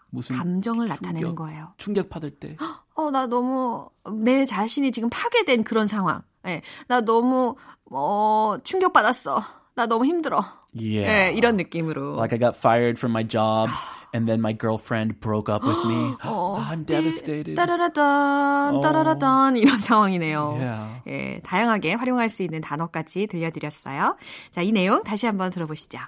무슨 0.10 0.36
감정을 0.36 0.88
나타내는 0.88 1.22
충격, 1.22 1.36
거예요. 1.46 1.74
충격 1.78 2.10
받을 2.10 2.32
때. 2.32 2.58
어, 2.96 3.12
나 3.12 3.28
너무 3.28 3.90
내 4.24 4.46
자신이 4.46 4.92
지금 4.92 5.10
파괴된 5.10 5.64
그런 5.64 5.86
상황. 5.88 6.22
예. 6.48 6.62
나 6.88 7.02
너무 7.02 7.56
어, 7.92 8.58
충격 8.64 8.94
받았어. 8.94 9.44
나 9.76 9.86
너무 9.86 10.06
힘들어. 10.06 10.44
Yeah. 10.74 11.32
예, 11.32 11.34
이런 11.34 11.58
느낌으로. 11.58 12.16
Like 12.16 12.34
I 12.34 12.40
got 12.40 12.56
fired 12.58 12.98
from 12.98 13.12
my 13.12 13.24
job 13.28 13.70
and 14.14 14.28
then 14.28 14.40
my 14.42 14.54
girlfriend 14.54 15.20
broke 15.20 15.50
up 15.50 15.64
with 15.64 15.84
me. 15.86 16.16
I'm 16.24 16.86
devastated. 16.86 17.56
따라라단, 17.56 18.82
따라라단 18.82 19.58
이런 19.58 19.78
상황이네요. 19.78 20.58
Yeah. 20.60 21.02
예, 21.08 21.40
다양하게 21.44 21.94
활용할 21.94 22.30
수 22.30 22.44
있는 22.44 22.62
단어까지 22.62 23.28
들려드렸어요. 23.28 24.18
자, 24.52 24.62
이 24.62 24.72
내용 24.72 25.04
다시 25.04 25.26
한번 25.26 25.52
들어보시죠. 25.52 26.00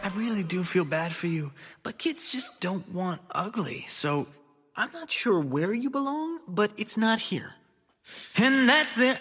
I 0.00 0.10
really 0.14 0.44
do 0.44 0.62
feel 0.62 0.84
bad 0.84 1.12
for 1.12 1.26
you, 1.26 1.50
but 1.82 1.98
kids 1.98 2.30
just 2.30 2.60
don't 2.60 2.86
want 2.94 3.20
ugly. 3.34 3.84
So 3.88 4.26
I'm 4.76 4.90
not 4.92 5.10
sure 5.10 5.40
where 5.40 5.74
you 5.74 5.90
belong, 5.90 6.38
but 6.46 6.70
it's 6.76 6.96
not 6.96 7.18
here. 7.18 7.54
And 8.36 8.68
that's 8.68 8.94
the 8.94 9.18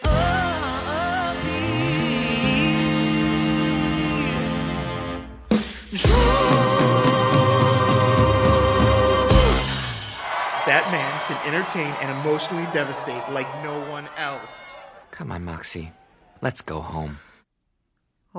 That 10.67 10.91
man 10.91 11.21
can 11.27 11.37
entertain 11.47 11.93
and 12.01 12.11
emotionally 12.19 12.67
devastate 12.73 13.23
like 13.31 13.47
no 13.63 13.79
one 13.89 14.09
else. 14.17 14.77
Come 15.11 15.31
on, 15.31 15.45
Moxie. 15.45 15.93
Let's 16.41 16.61
go 16.61 16.81
home. 16.81 17.19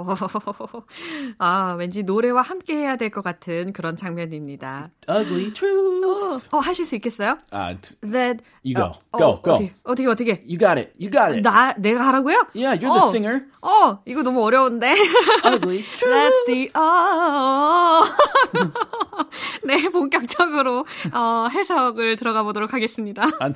아, 1.39 1.75
왠지 1.79 2.03
노래와 2.03 2.43
함께 2.43 2.77
해야 2.77 2.97
될 2.97 3.11
것 3.11 3.23
같은 3.23 3.73
그런 3.73 3.97
장면입니다. 3.97 4.91
Ugly 5.09 5.53
truth. 5.55 6.49
어, 6.51 6.59
하실 6.59 6.85
수 6.85 6.95
있겠어요? 6.97 7.39
아, 7.51 7.75
That 8.03 8.45
You 8.65 8.75
go. 8.75 8.93
어, 9.13 9.19
Go, 9.19 9.27
어, 9.29 9.43
go. 9.43 9.53
어떻게 9.55 9.75
어떻게 9.85 10.09
어떻게? 10.09 10.31
you 10.47 10.59
got 10.59 10.79
it. 10.79 10.93
You 11.01 11.11
got 11.11 11.33
it. 11.33 11.41
나 11.43 11.73
내가 11.79 12.07
하라고요? 12.09 12.49
Yeah, 12.55 12.77
you're 12.79 12.93
the 12.93 13.05
어, 13.05 13.09
singer. 13.09 13.47
어, 13.63 14.01
이거 14.05 14.23
너무 14.23 14.45
어려운데. 14.45 14.95
Ugly 15.45 15.85
truth. 15.97 16.05
That's 16.13 16.47
the 16.47 16.71
oh. 16.77 18.09
네, 19.65 19.89
본격적으로 19.89 20.87
어, 21.13 21.47
해석을 21.53 22.17
들어가 22.17 22.43
보도록 22.43 22.73
하겠습니다. 22.73 23.25
아, 23.41 23.51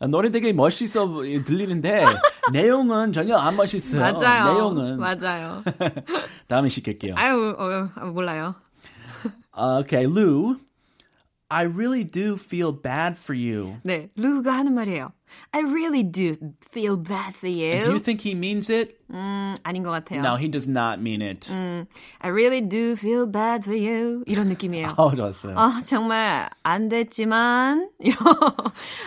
아, 0.00 0.06
노래 0.06 0.30
되게 0.30 0.52
멋있어 0.52 1.06
들리는데 1.44 2.04
내용은 2.52 3.12
전혀 3.12 3.36
안 3.36 3.56
멋있어요. 3.56 4.00
맞아요. 4.00 4.52
내용은 4.54 4.98
맞아요. 4.98 5.62
다음에 6.47 6.69
시킬게요. 6.69 7.15
아유, 7.17 7.55
어, 7.57 7.89
어, 8.01 8.05
몰라요. 8.11 8.55
Okay, 9.57 10.05
Lou. 10.05 10.57
I 11.49 11.65
really 11.65 12.03
do 12.03 12.35
feel 12.35 12.71
bad 12.73 13.17
for 13.17 13.35
you. 13.37 13.77
네, 13.83 14.09
루가 14.15 14.51
하는 14.51 14.73
말이에요. 14.73 15.11
I 15.51 15.59
really 15.61 16.03
do 16.03 16.37
feel 16.71 16.95
bad 16.95 17.35
for 17.35 17.47
you. 17.47 17.83
Do 17.83 17.91
you 17.91 17.99
think 17.99 18.21
he 18.21 18.35
means 18.35 18.69
it? 18.69 18.97
음, 19.11 19.55
아닌 19.63 19.83
것 19.83 19.91
같아요. 19.91 20.21
No, 20.21 20.35
he 20.37 20.47
does 20.47 20.67
not 20.67 20.99
mean 21.01 21.21
it. 21.21 21.49
I 21.51 22.29
really 22.29 22.61
do 22.61 22.95
feel 22.95 23.25
bad 23.29 23.63
for 23.63 23.75
you. 23.75 24.23
이런 24.27 24.47
느낌이에요. 24.47 24.93
어, 24.97 25.13
좋았어요. 25.13 25.55
아, 25.57 25.81
정말 25.83 26.49
안 26.63 26.87
됐지만, 26.87 27.89
이런, 27.99 28.17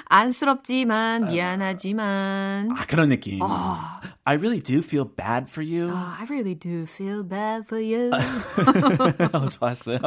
안쓰럽지만, 0.06 1.28
미안하지만. 1.28 2.70
아, 2.76 2.87
그런 2.87 3.08
느낌. 3.08 3.40
I 3.42 4.34
really 4.37 4.60
do 4.60 4.80
feel 4.80 5.06
bad 5.06 5.48
for 5.50 5.64
you. 5.64 5.88
아, 5.90 6.16
I 6.20 6.26
really 6.28 6.54
do 6.54 6.82
feel 6.82 7.22
bad 7.22 7.64
for 7.66 7.82
you. 7.82 8.10
어, 9.32 9.48
좋았어요. 9.48 9.98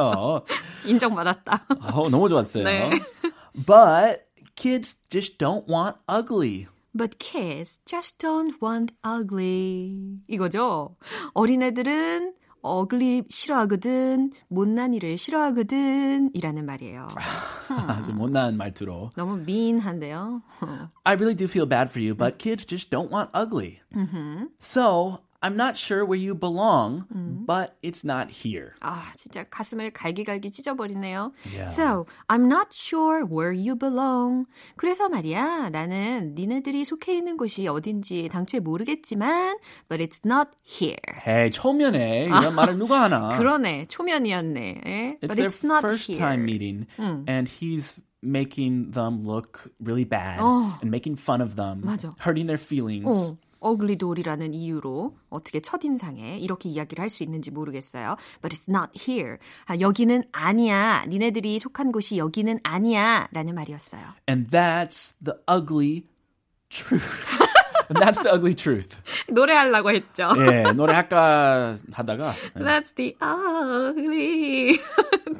인정받았다. 0.86 1.66
어, 1.92 2.08
너무 2.08 2.28
좋았어요. 2.28 2.64
네. 2.64 2.90
But 3.54 4.22
kids 4.56 4.96
just 5.08 5.38
don't 5.38 5.66
want 5.68 5.96
ugly. 6.08 6.68
But 6.94 7.18
kids 7.18 7.78
just 7.86 8.18
don't 8.18 8.60
want 8.62 8.94
ugly. 9.02 10.20
이거죠. 10.28 10.96
어린애들은 11.32 12.34
ugly 12.64 13.24
싫어하거든, 13.28 14.30
못난 14.48 14.94
일을 14.94 15.18
싫어하거든, 15.18 16.30
이라는 16.34 16.64
말이에요. 16.64 17.08
아주 17.88 18.12
못난 18.12 18.56
말투로. 18.56 19.10
너무 19.16 19.38
mean한데요. 19.38 20.42
I 21.02 21.14
really 21.14 21.34
do 21.34 21.46
feel 21.46 21.66
bad 21.66 21.90
for 21.90 22.00
you, 22.00 22.14
but 22.14 22.38
kids 22.38 22.64
just 22.64 22.90
don't 22.90 23.10
want 23.10 23.30
ugly. 23.34 23.80
So 24.60 25.18
I'm 25.44 25.56
not 25.56 25.76
sure 25.76 26.04
where 26.04 26.16
you 26.16 26.36
belong, 26.36 27.04
but 27.10 27.74
it's 27.82 28.04
not 28.04 28.30
here. 28.30 28.74
아, 28.80 29.10
진짜 29.16 29.42
가슴을 29.42 29.90
갈기갈기 29.90 30.52
찢어버리네요. 30.52 31.32
Yeah. 31.52 31.66
So, 31.66 32.06
I'm 32.28 32.46
not 32.46 32.68
sure 32.72 33.24
where 33.26 33.50
you 33.52 33.74
belong. 33.74 34.46
그래서 34.76 35.08
말이야, 35.08 35.70
나는 35.70 36.36
니네들이 36.36 36.84
속해 36.84 37.16
있는 37.16 37.36
곳이 37.36 37.66
어딘지 37.66 38.28
당초에 38.30 38.60
모르겠지만, 38.60 39.56
but 39.88 40.00
it's 40.00 40.24
not 40.24 40.50
here. 40.64 40.94
Hey, 41.26 41.50
초면에 41.50 42.26
이런 42.26 42.54
말을 42.54 42.78
누가 42.78 43.02
하나? 43.02 43.36
그러네, 43.36 43.86
초면이었네. 43.86 44.80
예? 44.86 45.18
It's 45.20 45.26
but 45.26 45.36
their 45.36 45.48
it's 45.48 45.64
not 45.64 45.80
first 45.82 46.06
here. 46.06 46.20
time 46.20 46.44
meeting, 46.44 46.86
and 47.26 47.50
he's 47.50 48.00
making 48.22 48.92
them 48.92 49.24
look 49.26 49.68
really 49.80 50.04
bad 50.04 50.38
어. 50.38 50.78
and 50.80 50.88
making 50.92 51.16
fun 51.16 51.40
of 51.42 51.56
them, 51.56 51.82
맞아. 51.82 52.14
hurting 52.20 52.46
their 52.46 52.62
feelings. 52.62 53.10
어, 53.10 53.36
어글리 53.59 53.97
돌이라는 53.97 54.53
이유로 54.53 55.17
어떻게 55.29 55.59
첫인상에 55.59 56.37
이렇게 56.39 56.69
이야기를 56.69 57.01
할 57.01 57.09
수 57.09 57.23
있는지 57.23 57.51
모르겠어요. 57.51 58.17
But 58.41 58.55
it's 58.55 58.67
not 58.69 58.91
here. 58.97 59.37
아, 59.65 59.79
여기는 59.79 60.23
아니야. 60.31 61.05
니네들이 61.07 61.57
속한 61.59 61.91
곳이 61.91 62.17
여기는 62.17 62.59
아니야. 62.63 63.27
라는 63.31 63.55
말이었어요. 63.55 64.01
And 64.29 64.49
that's 64.51 65.13
the 65.23 65.37
ugly 65.49 66.05
truth. 66.69 67.03
and 67.89 67.99
that's 68.03 68.21
the 68.21 68.29
ugly 68.33 68.53
truth. 68.55 68.97
노래하려고 69.29 69.91
했죠. 69.91 70.31
예, 70.37 70.63
노래 70.73 70.93
아까 70.95 71.77
하다가 71.93 72.35
예. 72.57 72.59
That's 72.59 72.93
the 72.95 73.15
ugly 73.21 74.79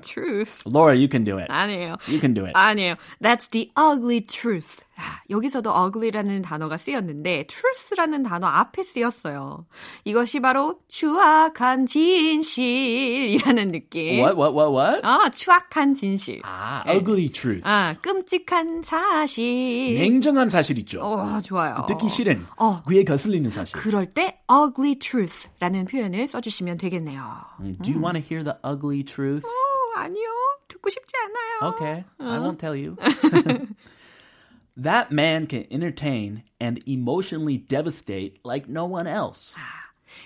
truth. 0.01 0.63
Laura, 0.65 0.95
you 0.95 1.07
can 1.11 1.23
do 1.23 1.37
it. 1.37 1.47
아니에요. 1.49 1.97
You 2.07 2.19
can 2.19 2.33
do 2.33 2.45
it. 2.45 2.53
아니에요. 2.55 2.95
That's 3.21 3.49
the 3.51 3.71
ugly 3.75 4.21
truth. 4.21 4.83
아, 4.97 5.21
여기서도 5.29 5.71
ugly라는 5.71 6.41
단어가 6.41 6.75
쓰였는데 6.77 7.45
truth라는 7.47 8.23
단어 8.23 8.47
앞에 8.47 8.81
쓰였어요. 8.81 9.67
이것이 10.05 10.39
바로 10.39 10.79
추악한 10.87 11.85
진실이라는 11.85 13.71
느낌. 13.71 14.19
What? 14.19 14.35
What? 14.35 14.55
What? 14.57 14.71
What? 14.73 15.01
아, 15.03 15.29
추악한 15.29 15.93
진실. 15.93 16.41
아, 16.43 16.83
ugly 16.87 17.29
truth. 17.29 17.61
아, 17.63 17.93
끔찍한 18.01 18.81
사실. 18.81 19.95
냉정한 19.95 20.49
사실 20.49 20.79
있죠. 20.79 21.01
어, 21.01 21.41
좋아요. 21.41 21.85
듣기 21.87 22.09
싫은 22.09 22.45
어. 22.57 22.81
귀에 22.89 23.03
거슬리는 23.03 23.49
사실. 23.51 23.77
그럴 23.77 24.07
때 24.13 24.39
ugly 24.51 24.95
truth라는 24.95 25.85
표현을 25.85 26.25
써 26.27 26.41
주시면 26.41 26.77
되겠네요. 26.77 27.21
Do 27.83 27.93
you 27.93 28.03
want 28.03 28.19
to 28.19 28.21
hear 28.21 28.43
the 28.43 28.55
ugly 28.65 29.03
truth? 29.03 29.45
어, 29.45 29.99
아니요. 29.99 30.25
듣고 30.67 30.89
싶지 30.89 31.11
않아요. 31.23 31.73
Okay, 31.73 32.03
I 32.19 32.39
won't 32.39 32.57
tell 32.59 32.73
you. 32.75 32.95
that 34.77 35.11
man 35.11 35.47
can 35.47 35.65
entertain 35.71 36.43
and 36.59 36.79
emotionally 36.87 37.57
devastate 37.57 38.39
like 38.43 38.69
no 38.69 38.85
one 38.85 39.07
else. 39.07 39.55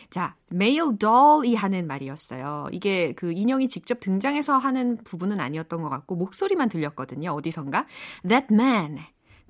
자, 0.09 0.35
male 0.51 0.97
doll이 0.97 1.55
하는 1.55 1.87
말이었어요. 1.87 2.67
이게 2.71 3.13
그 3.13 3.31
인형이 3.31 3.67
직접 3.67 3.99
등장해서 3.99 4.57
하는 4.57 4.97
부분은 4.97 5.39
아니었던 5.39 5.81
것 5.81 5.89
같고 5.89 6.15
목소리만 6.15 6.69
들렸거든요. 6.69 7.31
어디선가. 7.31 7.87
That 8.27 8.47
man. 8.51 8.99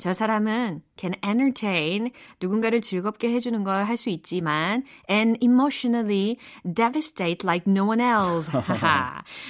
저 0.02 0.14
사람은 0.14 0.82
can 0.98 1.14
entertain 1.24 2.10
누군가를 2.42 2.82
즐겁게 2.82 3.30
해주는 3.34 3.64
걸 3.64 3.86
할 3.86 3.96
수 3.98 4.10
있지만 4.10 4.84
and 5.10 5.38
emotionally 5.44 6.38
devastate 6.66 7.46
like 7.48 7.72
no 7.72 7.86
one 7.88 8.02
else. 8.02 8.50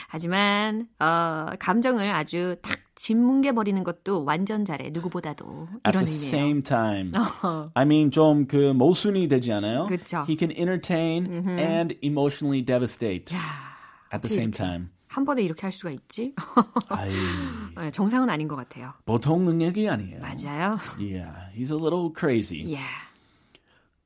하지만 0.09 0.87
어, 0.99 1.47
감정을 1.59 2.09
아주 2.09 2.57
탁 2.61 2.77
짓뭉개 2.95 3.53
버리는 3.53 3.81
것도 3.83 4.25
완전 4.25 4.65
잘해 4.65 4.89
누구보다도 4.91 5.67
At 5.87 5.89
이런 5.89 6.05
the 6.05 6.15
의미예요. 6.15 6.27
same 6.27 6.61
time. 6.61 7.11
I 7.73 7.83
mean 7.85 8.11
좀 8.11 8.45
그 8.45 8.73
모순이 8.73 9.27
되지 9.27 9.51
않아요? 9.53 9.85
그쵸. 9.87 10.25
He 10.27 10.35
can 10.37 10.51
entertain 10.51 11.25
and 11.57 11.95
emotionally 12.03 12.61
devastate 12.63 13.33
at 14.13 14.21
the 14.21 14.29
same 14.29 14.51
time. 14.51 14.89
한 15.11 15.25
번에 15.25 15.41
이렇게 15.41 15.63
할 15.63 15.73
수가 15.73 15.91
있지? 15.91 16.33
네, 17.75 17.91
정상은 17.91 18.29
아닌 18.29 18.47
것 18.47 18.55
같아요. 18.55 18.93
보통 19.05 19.43
능력이 19.43 19.89
아니에요. 19.89 20.21
맞아요. 20.21 20.79
Yeah, 20.97 21.51
he's 21.53 21.69
a 21.71 21.75
little 21.77 22.11
crazy. 22.17 22.63
Yeah. 22.63 22.87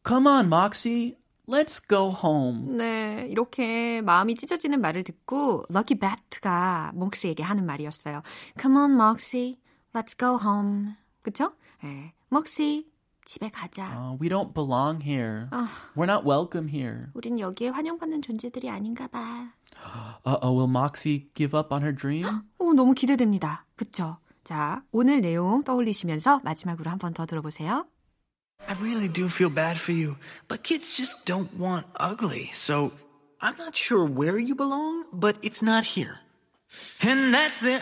Come 0.03 0.27
on, 0.27 0.47
Moxie. 0.47 1.17
Let's 1.47 1.79
go 1.79 2.09
home. 2.09 2.75
네, 2.75 3.27
이렇게 3.29 4.01
마음이 4.01 4.33
찢어지는 4.33 4.81
말을 4.81 5.03
듣고 5.03 5.65
Lucky 5.69 5.99
Bat가 5.99 6.91
몽크스에게 6.95 7.43
하는 7.43 7.67
말이었어요. 7.67 8.23
Come 8.59 8.75
on, 8.75 8.93
Moxie. 8.93 9.59
Let's 9.93 10.17
go 10.17 10.39
home. 10.43 10.95
그쵸? 11.21 11.53
네. 11.83 12.13
Moxie, 12.31 12.85
집에 13.24 13.48
가자. 13.48 13.84
Uh, 13.96 14.16
we 14.20 14.28
don't 14.28 14.52
belong 14.54 15.00
here. 15.04 15.48
We're 15.94 16.06
not 16.10 16.24
welcome 16.24 16.68
here. 16.68 17.08
우린 17.14 17.38
여기에 17.38 17.68
환영받는 17.68 18.22
존재들이 18.22 18.68
아닌가 18.70 19.06
봐. 19.06 19.52
Uh-oh, 20.26 20.52
will 20.52 20.68
Moxie 20.68 21.28
give 21.34 21.56
up 21.56 21.72
on 21.72 21.82
her 21.82 21.94
dream? 21.94 22.42
오, 22.58 22.72
너무 22.72 22.92
기대됩니다. 22.94 23.64
그쵸? 23.76 24.18
자, 24.42 24.82
오늘 24.90 25.20
내용 25.20 25.62
떠올리시면서 25.62 26.40
마지막으로 26.44 26.90
한 26.90 26.98
번 26.98 27.12
더 27.14 27.24
들어보세요. 27.26 27.86
I 28.66 28.74
really 28.80 29.08
do 29.08 29.26
feel 29.26 29.48
bad 29.52 29.78
for 29.78 29.92
you, 29.96 30.16
but 30.48 30.62
kids 30.62 30.94
just 30.96 31.24
don't 31.24 31.48
want 31.58 31.86
ugly, 31.98 32.50
so 32.52 32.90
I'm 33.40 33.56
not 33.56 33.74
sure 33.76 34.04
where 34.04 34.38
you 34.38 34.54
belong, 34.54 35.04
but 35.12 35.36
it's 35.42 35.62
not 35.62 35.96
here. 35.96 36.18
And 37.02 37.32
that's 37.32 37.60
the 37.60 37.80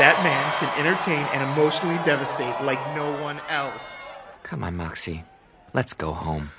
That 0.00 0.20
man 0.22 0.44
can 0.58 0.68
entertain 0.78 1.24
and 1.32 1.42
emotionally 1.42 1.98
devastate 2.04 2.54
like 2.64 2.80
no 2.94 3.12
one 3.22 3.40
else. 3.48 4.10
Come 4.42 4.62
on, 4.62 4.76
Moxie. 4.76 5.24
Let's 5.72 5.94
go 5.96 6.12
home. 6.12 6.50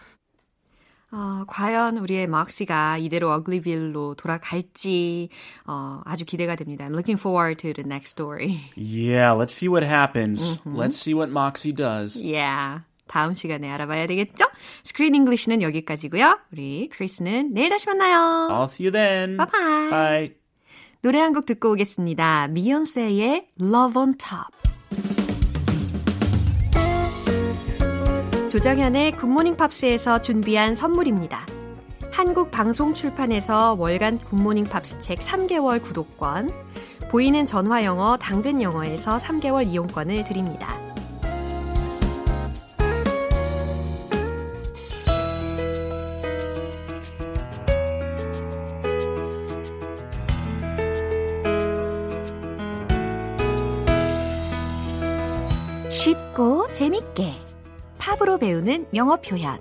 어, 1.11 1.45
과연 1.47 1.97
우리의 1.97 2.27
막시가 2.27 2.97
이대로 2.97 3.31
어글리빌로 3.31 4.15
돌아갈지 4.15 5.29
어, 5.65 6.01
아주 6.03 6.25
기대가 6.25 6.55
됩니다. 6.55 6.85
I'm 6.85 6.91
looking 6.93 7.17
forward 7.17 7.59
to 7.61 7.73
the 7.73 7.87
next 7.87 8.09
story. 8.09 8.59
Yeah, 8.75 9.31
let's 9.31 9.53
see 9.53 9.69
what 9.69 9.83
happens. 9.87 10.59
Let's 10.65 10.97
see 10.97 11.13
what 11.13 11.31
Moxie 11.31 11.71
does. 11.73 12.21
Yeah. 12.21 12.81
다음 13.07 13.35
시간에 13.35 13.69
알아봐야 13.71 14.05
되겠죠? 14.07 14.45
스크린 14.83 15.15
잉글리시는 15.15 15.61
여기까지고요. 15.61 16.39
우리 16.51 16.89
크리스는 16.89 17.53
내일 17.53 17.69
다시 17.69 17.85
만나요. 17.85 18.49
I'll 18.51 18.65
see 18.67 18.85
you 18.87 18.91
then. 18.91 19.37
Bye-bye. 19.37 19.89
Bye. 19.89 20.40
노래 21.02 21.18
한 21.18 21.32
곡 21.32 21.46
듣고 21.46 21.72
오겠습니다. 21.72 22.46
비욘세의 22.52 23.48
Love 23.60 24.00
on 24.00 24.14
Top. 24.18 24.52
조정현의 28.50 29.16
굿모닝 29.16 29.56
팝스에서 29.56 30.20
준비한 30.20 30.76
선물입니다. 30.76 31.44
한국 32.12 32.52
방송 32.52 32.94
출판에서 32.94 33.74
월간 33.80 34.18
굿모닝 34.18 34.64
팝스 34.64 35.00
책 35.00 35.18
3개월 35.18 35.82
구독권, 35.82 36.50
보이는 37.10 37.46
전화 37.46 37.82
영어 37.84 38.16
당근 38.16 38.62
영어에서 38.62 39.16
3개월 39.16 39.66
이용권을 39.66 40.22
드립니다. 40.22 40.78
재밌게 56.82 57.34
팝으로 57.96 58.38
배우는 58.38 58.88
영어 58.92 59.14
표현 59.14 59.56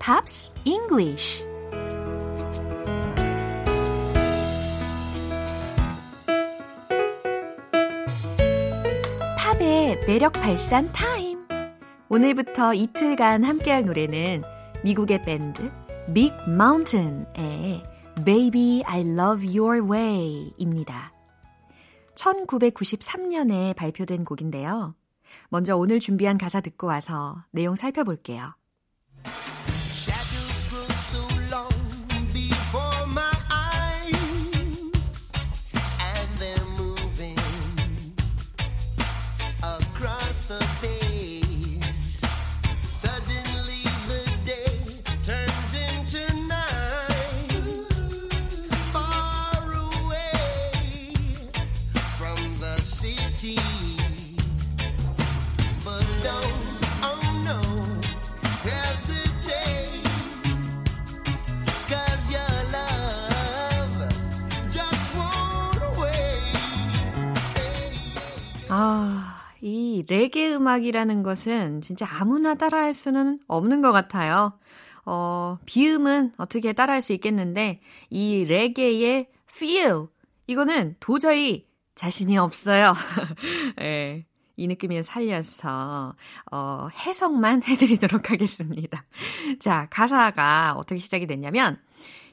Pops 0.00 0.52
English 0.64 1.44
팝의 9.38 10.00
매력 10.08 10.32
발산 10.32 10.90
타임 10.92 11.46
오늘부터 12.08 12.74
이틀간 12.74 13.44
함께할 13.44 13.84
노래는 13.84 14.42
미국의 14.82 15.22
밴드 15.22 15.70
빅 16.12 16.34
마운틴의 16.48 17.84
Baby 18.24 18.82
I 18.84 19.02
Love 19.02 19.56
Your 19.56 19.88
Way입니다. 19.88 21.12
1993년에 22.16 23.76
발표된 23.76 24.24
곡인데요. 24.24 24.96
먼저 25.48 25.76
오늘 25.76 26.00
준비한 26.00 26.38
가사 26.38 26.60
듣고 26.60 26.86
와서 26.86 27.44
내용 27.50 27.74
살펴볼게요. 27.74 28.54
이 69.96 70.04
레게 70.06 70.54
음악이라는 70.54 71.22
것은 71.22 71.80
진짜 71.80 72.06
아무나 72.20 72.54
따라할 72.54 72.92
수는 72.92 73.40
없는 73.46 73.80
것 73.80 73.92
같아요. 73.92 74.58
어, 75.06 75.58
비음은 75.64 76.34
어떻게 76.36 76.74
따라할 76.74 77.00
수 77.00 77.14
있겠는데, 77.14 77.80
이 78.10 78.44
레게의 78.44 79.28
feel, 79.50 80.08
이거는 80.46 80.96
도저히 81.00 81.66
자신이 81.94 82.36
없어요. 82.36 82.92
예. 83.80 84.26
이 84.58 84.66
느낌을 84.68 85.02
살려서 85.02 86.14
어, 86.50 86.88
해석만 86.94 87.62
해드리도록 87.68 88.30
하겠습니다. 88.30 89.04
자, 89.60 89.86
가사가 89.90 90.74
어떻게 90.76 90.98
시작이 90.98 91.26
됐냐면 91.26 91.78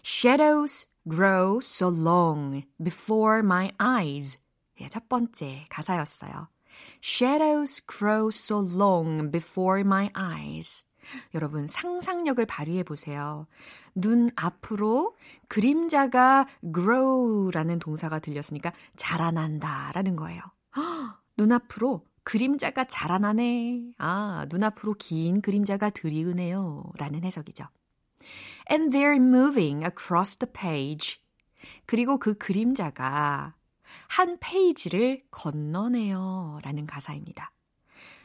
Shadows 0.05 0.87
grow 1.09 1.59
so 1.61 1.87
long 1.89 2.63
before 2.81 3.39
my 3.39 3.71
eyes. 3.81 4.37
예, 4.81 4.87
첫 4.87 5.07
번째 5.07 5.65
가사였어요. 5.69 6.52
Shadows 7.03 7.81
grow 7.85 8.29
so 8.29 8.59
long 8.59 9.29
before 9.29 9.81
my 9.81 10.09
eyes. 10.15 10.85
여러분 11.33 11.67
상상력을 11.67 12.45
발휘해 12.45 12.83
보세요. 12.83 13.45
눈 13.93 14.29
앞으로 14.37 15.13
그림자가 15.49 16.47
grow라는 16.73 17.79
동사가 17.79 18.19
들렸으니까 18.19 18.71
자라난다라는 18.95 20.15
거예요. 20.15 20.41
헉, 20.77 21.19
눈앞으로 21.37 22.05
그림자가 22.23 22.85
자라나네. 22.85 23.95
아, 23.97 24.45
눈앞으로 24.49 24.95
긴 24.97 25.41
그림자가 25.41 25.89
들이으네요. 25.89 26.85
라는 26.97 27.25
해석이죠. 27.25 27.65
And 28.71 28.97
they're 28.97 29.17
moving 29.17 29.83
across 29.83 30.37
the 30.37 30.49
page. 30.49 31.19
그리고 31.85 32.17
그 32.17 32.35
그림자가 32.35 33.55
한 34.07 34.37
페이지를 34.39 35.23
건너네요. 35.31 36.59
라는 36.63 36.85
가사입니다. 36.85 37.51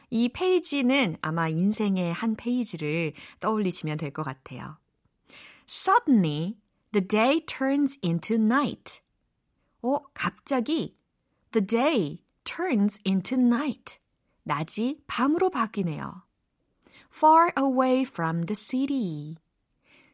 이 0.09 0.29
페이지는 0.29 1.17
아마 1.21 1.47
인생의 1.49 2.13
한 2.13 2.35
페이지를 2.35 3.13
떠올리시면 3.39 3.97
될 3.97 4.11
것 4.11 4.23
같아요. 4.23 4.77
Suddenly, 5.67 6.57
the 6.91 7.07
day 7.07 7.39
turns 7.45 7.97
into 8.03 8.37
night. 8.37 9.01
어, 9.83 9.99
갑자기 10.13 10.97
the 11.51 11.65
day 11.65 12.23
turns 12.43 12.99
into 13.05 13.37
night. 13.37 13.99
낮이 14.43 14.99
밤으로 15.05 15.51
바뀌네요. 15.51 16.23
far 17.15 17.51
away 17.57 18.01
from 18.01 18.45
the 18.45 18.55
city. 18.55 19.35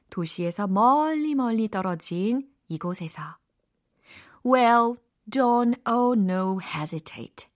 도시에서 0.10 0.68
멀리 0.68 1.36
멀리 1.36 1.68
떨어진 1.70 2.50
이곳에서. 2.68 3.38
Well, 4.46 4.96
don't, 5.30 5.78
oh 5.86 6.14
no, 6.14 6.60
hesitate. 6.60 7.48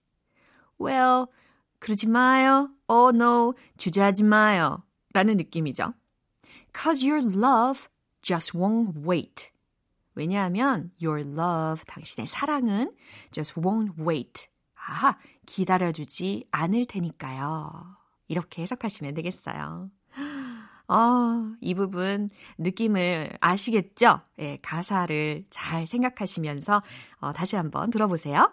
Well, 0.78 1.26
그러지 1.80 2.06
마요. 2.06 2.70
Oh 2.88 3.14
no, 3.14 3.54
주저하지 3.78 4.24
마요. 4.24 4.82
라는 5.12 5.36
느낌이죠. 5.36 5.94
Cause 6.74 7.04
your 7.06 7.20
love 7.22 7.88
just 8.22 8.56
won't 8.56 8.94
wait. 9.06 9.50
왜냐하면 10.14 10.90
your 11.02 11.20
love, 11.20 11.84
당신의 11.86 12.26
사랑은 12.26 12.92
just 13.32 13.60
won't 13.60 13.98
wait. 13.98 14.48
아하, 14.74 15.18
기다려주지 15.46 16.46
않을 16.50 16.86
테니까요. 16.86 17.96
이렇게 18.28 18.62
해석하시면 18.62 19.14
되겠어요. 19.14 19.90
어, 20.90 21.54
이 21.60 21.74
부분 21.74 22.30
느낌을 22.58 23.30
아시겠죠? 23.40 24.22
예, 24.40 24.58
가사를 24.60 25.44
잘 25.48 25.86
생각하시면서 25.86 26.82
어, 27.20 27.32
다시 27.32 27.54
한번 27.54 27.90
들어보세요. 27.90 28.50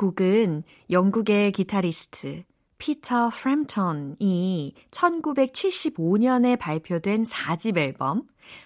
곡은 0.00 0.62
영국의 0.88 1.52
기타리스트 1.52 2.44
피터 2.78 3.28
프램턴이 3.34 4.74
1975년에 4.90 6.58
발표된 6.58 7.26
4집 7.26 7.76
앨범 7.76 8.22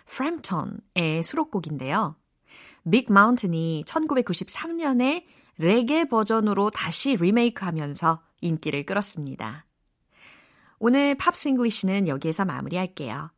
프램턴의 0.06 1.24
수록곡인데요. 1.24 2.14
빅 2.88 3.12
마운틴이 3.12 3.82
1993년에 3.84 5.24
레게 5.58 6.04
버전으로 6.04 6.70
다시 6.70 7.16
리메이크하면서 7.16 8.22
인기를 8.40 8.86
끌었습니다. 8.86 9.66
오늘 10.78 11.16
팝스 11.16 11.48
잉글리시는 11.48 12.06
여기에서 12.06 12.44
마무리할게요. 12.44 13.32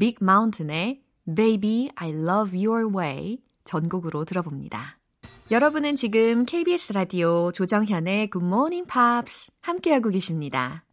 빅 0.00 0.16
마운틴의 0.20 1.04
Baby 1.32 1.90
I 1.94 2.10
Love 2.10 2.66
Your 2.66 2.92
Way 2.92 3.38
전곡으로 3.62 4.24
들어봅니다. 4.24 4.98
여러분은 5.50 5.96
지금 5.96 6.46
KBS 6.46 6.94
라디오 6.94 7.52
조정현의 7.52 8.30
Good 8.30 8.46
Morning 8.46 8.88
Pops 8.90 9.50
함께하고 9.60 10.08
계십니다. 10.08 10.86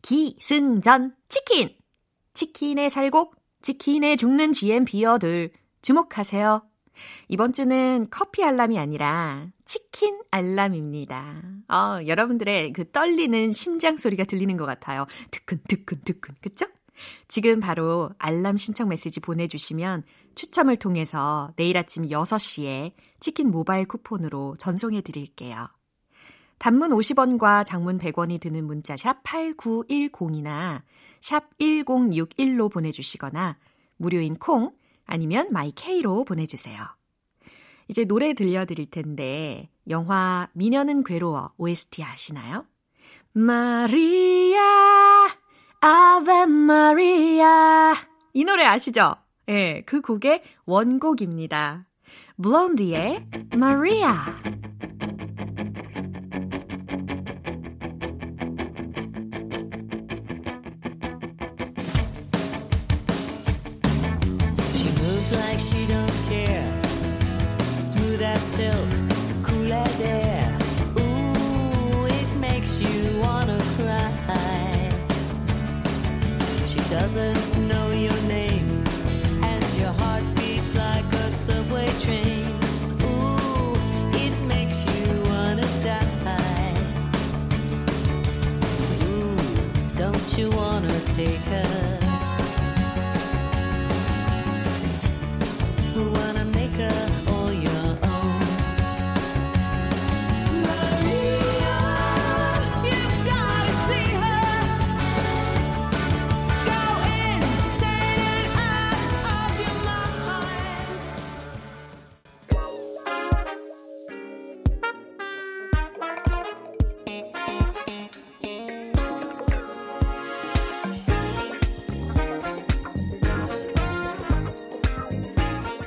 기승전 0.00 1.14
치킨! 1.28 1.76
치킨에 2.32 2.88
살고 2.88 3.34
치킨에 3.60 4.16
죽는 4.16 4.54
GMP어들 4.54 5.50
주목하세요. 5.82 6.62
이번 7.28 7.52
주는 7.52 8.06
커피 8.10 8.42
알람이 8.44 8.78
아니라 8.78 9.48
치킨 9.66 10.20
알람입니다. 10.30 11.42
어, 11.68 11.98
여러분들의 12.06 12.72
그 12.72 12.90
떨리는 12.90 13.52
심장 13.52 13.98
소리가 13.98 14.24
들리는 14.24 14.56
것 14.56 14.64
같아요. 14.64 15.04
뜨끈뜨끈뜨끈, 15.30 16.36
그쵸? 16.40 16.64
지금 17.28 17.60
바로 17.60 18.08
알람 18.16 18.56
신청 18.56 18.88
메시지 18.88 19.20
보내주시면 19.20 20.04
추첨을 20.36 20.76
통해서 20.76 21.50
내일 21.56 21.76
아침 21.76 22.06
6시에 22.08 22.92
치킨 23.18 23.50
모바일 23.50 23.86
쿠폰으로 23.86 24.54
전송해 24.58 25.00
드릴게요. 25.00 25.68
단문 26.58 26.90
50원과 26.90 27.66
장문 27.66 27.98
100원이 27.98 28.40
드는 28.40 28.64
문자 28.64 28.96
샵 28.96 29.22
8910이나 29.24 30.82
샵 31.20 31.58
1061로 31.58 32.70
보내주시거나 32.70 33.58
무료인 33.96 34.36
콩 34.36 34.72
아니면 35.06 35.48
마이케이로 35.50 36.24
보내주세요. 36.24 36.84
이제 37.88 38.04
노래 38.04 38.32
들려드릴 38.34 38.90
텐데 38.90 39.70
영화 39.88 40.48
미녀는 40.52 41.04
괴로워 41.04 41.52
OST 41.56 42.02
아시나요? 42.02 42.66
마리아 43.32 44.60
아베 45.80 46.46
마리아 46.46 47.94
이 48.32 48.44
노래 48.44 48.64
아시죠? 48.64 49.25
예, 49.48 49.52
네, 49.52 49.82
그 49.86 50.00
곡의 50.00 50.42
원곡입니다. 50.66 51.86
블론디의 52.42 53.26
마리아 53.56 54.12
moves 65.06 65.32
like 65.32 65.60
she 65.60 65.86
don't 65.86 66.05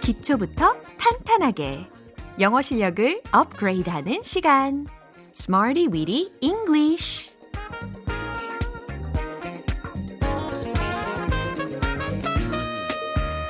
기초부터 0.09 0.73
탄탄하게 0.97 1.87
영어 2.39 2.63
실력을 2.63 3.21
업그레이드하는 3.31 4.23
시간 4.23 4.87
Smarty 5.35 5.85
Weedy 5.87 6.31
English 6.41 7.31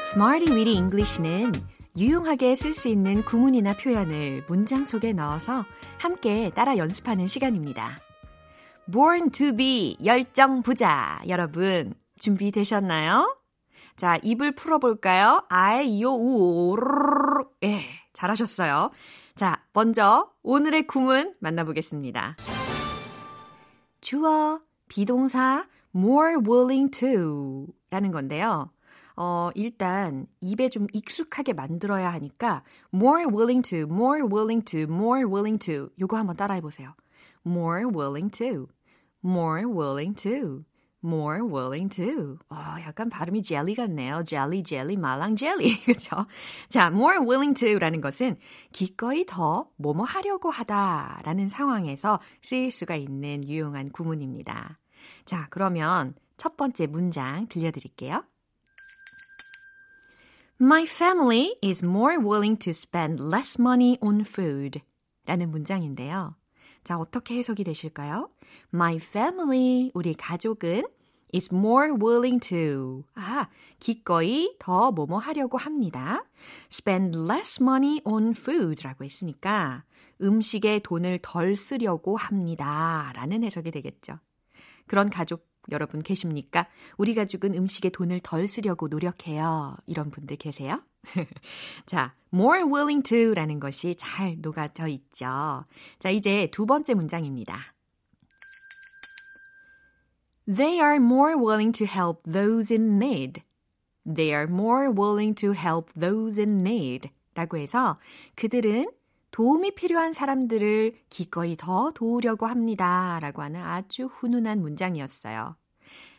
Smarty 0.03 0.53
Weedy 0.53 0.75
English는 0.75 1.53
유용하게 1.97 2.55
쓸 2.55 2.73
수 2.73 2.89
있는 2.89 3.23
구문이나 3.23 3.73
표현을 3.75 4.43
문장 4.49 4.83
속에 4.83 5.13
넣어서 5.13 5.63
함께 5.97 6.51
따라 6.53 6.75
연습하는 6.75 7.27
시간입니다. 7.27 7.97
Born 8.91 9.29
to 9.29 9.55
be 9.55 9.95
열정 10.03 10.61
부자 10.61 11.21
여러분 11.29 11.93
준비되셨나요? 12.19 13.38
자, 13.99 14.17
입을 14.23 14.53
풀어볼까요? 14.53 15.43
아이, 15.49 16.01
요, 16.01 16.13
우. 16.13 16.73
예, 17.65 17.81
잘하셨어요. 18.13 18.91
자, 19.35 19.61
먼저 19.73 20.31
오늘의 20.41 20.87
구문 20.87 21.35
만나보겠습니다. 21.39 22.37
주어, 23.99 24.61
비동사, 24.87 25.67
more 25.93 26.35
willing 26.37 26.89
to 26.97 27.67
라는 27.89 28.11
건데요. 28.11 28.71
어, 29.17 29.49
일단 29.55 30.27
입에 30.39 30.69
좀 30.69 30.87
익숙하게 30.93 31.51
만들어야 31.51 32.13
하니까 32.13 32.63
more 32.93 33.25
willing 33.25 33.61
to, 33.69 33.79
more 33.79 34.21
willing 34.21 34.63
to, 34.63 34.83
more 34.83 35.25
willing 35.25 35.59
to 35.59 35.89
요거 35.99 36.15
한번 36.15 36.37
따라해 36.37 36.61
보세요. 36.61 36.93
more 37.45 37.83
willing 37.85 38.31
to, 38.31 38.69
more 39.25 39.65
willing 39.65 40.15
to, 40.15 40.63
more 41.03 41.41
willing 41.41 41.89
to. 41.89 42.37
어, 42.49 42.55
약간 42.81 43.09
발음이 43.09 43.41
젤리 43.41 43.75
같네요. 43.75 44.23
젤리, 44.23 44.63
젤리, 44.63 44.97
말랑 44.97 45.35
젤리. 45.35 45.83
그죠? 45.85 46.25
자, 46.69 46.87
more 46.87 47.19
willing 47.19 47.53
to라는 47.53 48.01
것은 48.01 48.37
기꺼이 48.71 49.25
더 49.25 49.69
뭐뭐 49.77 50.03
하려고 50.03 50.49
하다 50.49 51.19
라는 51.23 51.49
상황에서 51.49 52.19
쓰일 52.41 52.71
수가 52.71 52.95
있는 52.95 53.47
유용한 53.47 53.91
구문입니다. 53.91 54.79
자, 55.25 55.47
그러면 55.49 56.15
첫 56.37 56.57
번째 56.57 56.87
문장 56.87 57.47
들려드릴게요. 57.47 58.23
My 60.61 60.83
family 60.83 61.55
is 61.63 61.83
more 61.85 62.17
willing 62.17 62.57
to 62.59 62.71
spend 62.71 63.23
less 63.23 63.59
money 63.59 63.97
on 64.01 64.21
food. 64.21 64.81
라는 65.25 65.51
문장인데요. 65.51 66.35
자, 66.83 66.97
어떻게 66.97 67.37
해석이 67.37 67.63
되실까요? 67.63 68.29
My 68.73 68.95
family, 68.97 69.91
우리 69.93 70.13
가족은 70.13 70.83
is 71.33 71.49
more 71.53 71.91
willing 71.91 72.39
to. 72.39 73.03
아, 73.13 73.47
기꺼이 73.79 74.55
더 74.59 74.91
뭐뭐 74.91 75.19
하려고 75.19 75.57
합니다. 75.57 76.25
spend 76.71 77.17
less 77.17 77.61
money 77.61 78.01
on 78.03 78.31
food 78.31 78.83
라고 78.83 79.03
했으니까 79.03 79.83
음식에 80.21 80.79
돈을 80.79 81.19
덜 81.21 81.55
쓰려고 81.55 82.17
합니다. 82.17 83.11
라는 83.15 83.43
해석이 83.43 83.71
되겠죠. 83.71 84.19
그런 84.87 85.09
가족 85.09 85.48
여러분 85.71 86.01
계십니까? 86.01 86.67
우리 86.97 87.15
가족은 87.15 87.53
음식에 87.55 87.89
돈을 87.89 88.19
덜 88.21 88.47
쓰려고 88.47 88.87
노력해요. 88.87 89.77
이런 89.87 90.11
분들 90.11 90.37
계세요? 90.37 90.81
자, 91.85 92.13
more 92.33 92.63
willing 92.63 93.03
to 93.03 93.33
라는 93.33 93.59
것이 93.59 93.95
잘 93.95 94.37
녹아져 94.39 94.87
있죠. 94.87 95.65
자, 95.99 96.09
이제 96.09 96.49
두 96.51 96.65
번째 96.65 96.93
문장입니다. 96.93 97.73
They 100.45 100.79
are 100.79 100.95
more 100.95 101.35
willing 101.35 101.71
to 101.73 101.85
help 101.85 102.23
those 102.23 102.73
in 102.73 103.01
need. 103.01 103.43
They 104.05 104.33
are 104.33 104.47
more 104.51 104.89
willing 104.89 105.35
to 105.35 105.53
help 105.53 105.93
those 105.99 106.41
in 106.41 106.61
need. 106.65 107.09
라고 107.35 107.57
해서 107.57 107.99
그들은 108.35 108.87
도움이 109.39 109.71
필요한 109.71 110.11
사람들을 110.11 110.95
기꺼이 111.09 111.55
더 111.55 111.91
도우려고 111.95 112.45
합니다. 112.45 113.19
라고 113.21 113.41
하는 113.41 113.61
아주 113.61 114.07
훈훈한 114.07 114.59
문장이었어요. 114.59 115.55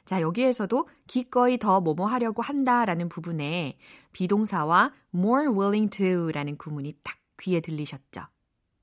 자, 0.07 0.23
여기에서도 0.23 0.89
기꺼이 1.07 1.59
더 1.59 1.83
뭐뭐 1.83 2.07
하려고 2.07 2.41
한다 2.41 2.87
라는 2.87 3.11
부분에 3.11 3.77
비동사와 4.13 4.95
more 5.15 5.49
willing 5.49 5.91
to 5.91 6.31
라는 6.33 6.57
구문이 6.57 6.95
딱 7.03 7.19
귀에 7.43 7.61
들리셨죠? 7.61 8.23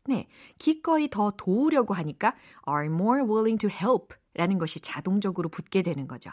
네. 0.06 0.28
기꺼이 0.60 1.10
더 1.10 1.32
도우려고 1.36 1.96
하니까 1.96 2.36
are 2.70 2.86
more 2.86 3.24
willing 3.24 3.58
to 3.58 3.72
help 3.72 4.16
라는 4.36 4.60
것이 4.60 4.80
자동적으로 4.82 5.50
붙게 5.50 5.82
되는 5.82 6.08
거죠. 6.08 6.30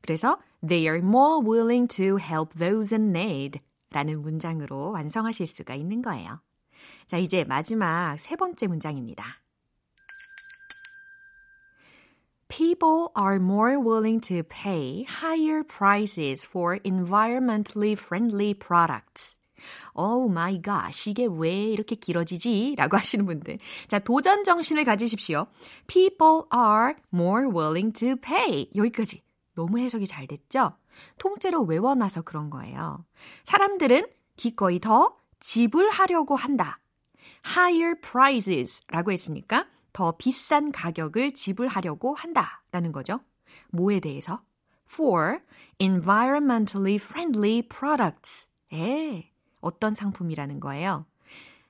그래서 0.00 0.38
they 0.64 0.86
are 0.86 1.04
more 1.04 1.44
willing 1.44 1.88
to 1.88 2.20
help 2.20 2.56
those 2.56 2.96
in 2.96 3.08
need 3.08 3.58
라는 3.90 4.22
문장으로 4.22 4.92
완성하실 4.92 5.48
수가 5.48 5.74
있는 5.74 6.02
거예요. 6.02 6.45
자, 7.06 7.18
이제 7.18 7.44
마지막 7.44 8.16
세 8.18 8.34
번째 8.36 8.66
문장입니다. 8.66 9.24
People 12.48 13.08
are 13.18 13.36
more 13.36 13.76
willing 13.76 14.20
to 14.20 14.42
pay 14.42 15.04
higher 15.04 15.62
prices 15.62 16.46
for 16.46 16.78
environmentally 16.84 17.92
friendly 17.92 18.54
products. 18.54 19.38
Oh 19.94 20.30
my 20.30 20.60
gosh, 20.60 21.08
이게 21.10 21.26
왜 21.26 21.64
이렇게 21.64 21.96
길어지지? 21.96 22.74
라고 22.76 22.96
하시는 22.96 23.24
분들. 23.24 23.58
자, 23.88 23.98
도전 23.98 24.44
정신을 24.44 24.84
가지십시오. 24.84 25.46
People 25.86 26.42
are 26.54 26.94
more 27.12 27.46
willing 27.46 27.92
to 27.92 28.16
pay. 28.16 28.70
여기까지. 28.74 29.22
너무 29.54 29.78
해석이 29.78 30.06
잘 30.06 30.26
됐죠? 30.26 30.76
통째로 31.18 31.62
외워놔서 31.62 32.22
그런 32.22 32.50
거예요. 32.50 33.04
사람들은 33.44 34.06
기꺼이 34.36 34.80
더 34.80 35.16
지불하려고 35.40 36.36
한다. 36.36 36.80
Higher 37.46 37.94
prices 38.00 38.82
라고 38.88 39.12
했으니까 39.12 39.66
더 39.92 40.16
비싼 40.16 40.72
가격을 40.72 41.34
지불하려고 41.34 42.14
한다 42.14 42.62
라는 42.72 42.92
거죠. 42.92 43.20
뭐에 43.70 44.00
대해서? 44.00 44.42
for 44.92 45.40
environmentally 45.78 46.96
friendly 46.96 47.62
products. 47.62 48.48
에, 48.72 49.30
어떤 49.60 49.94
상품이라는 49.94 50.60
거예요? 50.60 51.06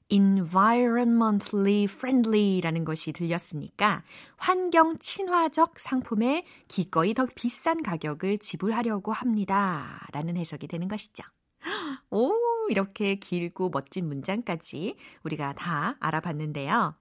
environmentally 0.08 1.84
friendly라는 1.84 2.84
것이 2.84 3.12
들렸으니까 3.12 4.04
환경 4.36 4.98
친화적 4.98 5.80
상품에 5.80 6.46
기꺼이 6.68 7.12
더 7.14 7.26
비싼 7.34 7.82
가격을 7.82 8.38
지불하려고 8.38 9.12
합니다. 9.12 10.06
라는 10.12 10.36
해석이 10.36 10.68
되는 10.68 10.86
것이죠. 10.88 11.24
오, 12.10 12.32
이렇게 12.70 13.16
길고 13.16 13.70
멋진 13.70 14.08
문장까지 14.08 14.96
우리가 15.24 15.54
다 15.54 15.96
알아봤는데요. 16.00 16.94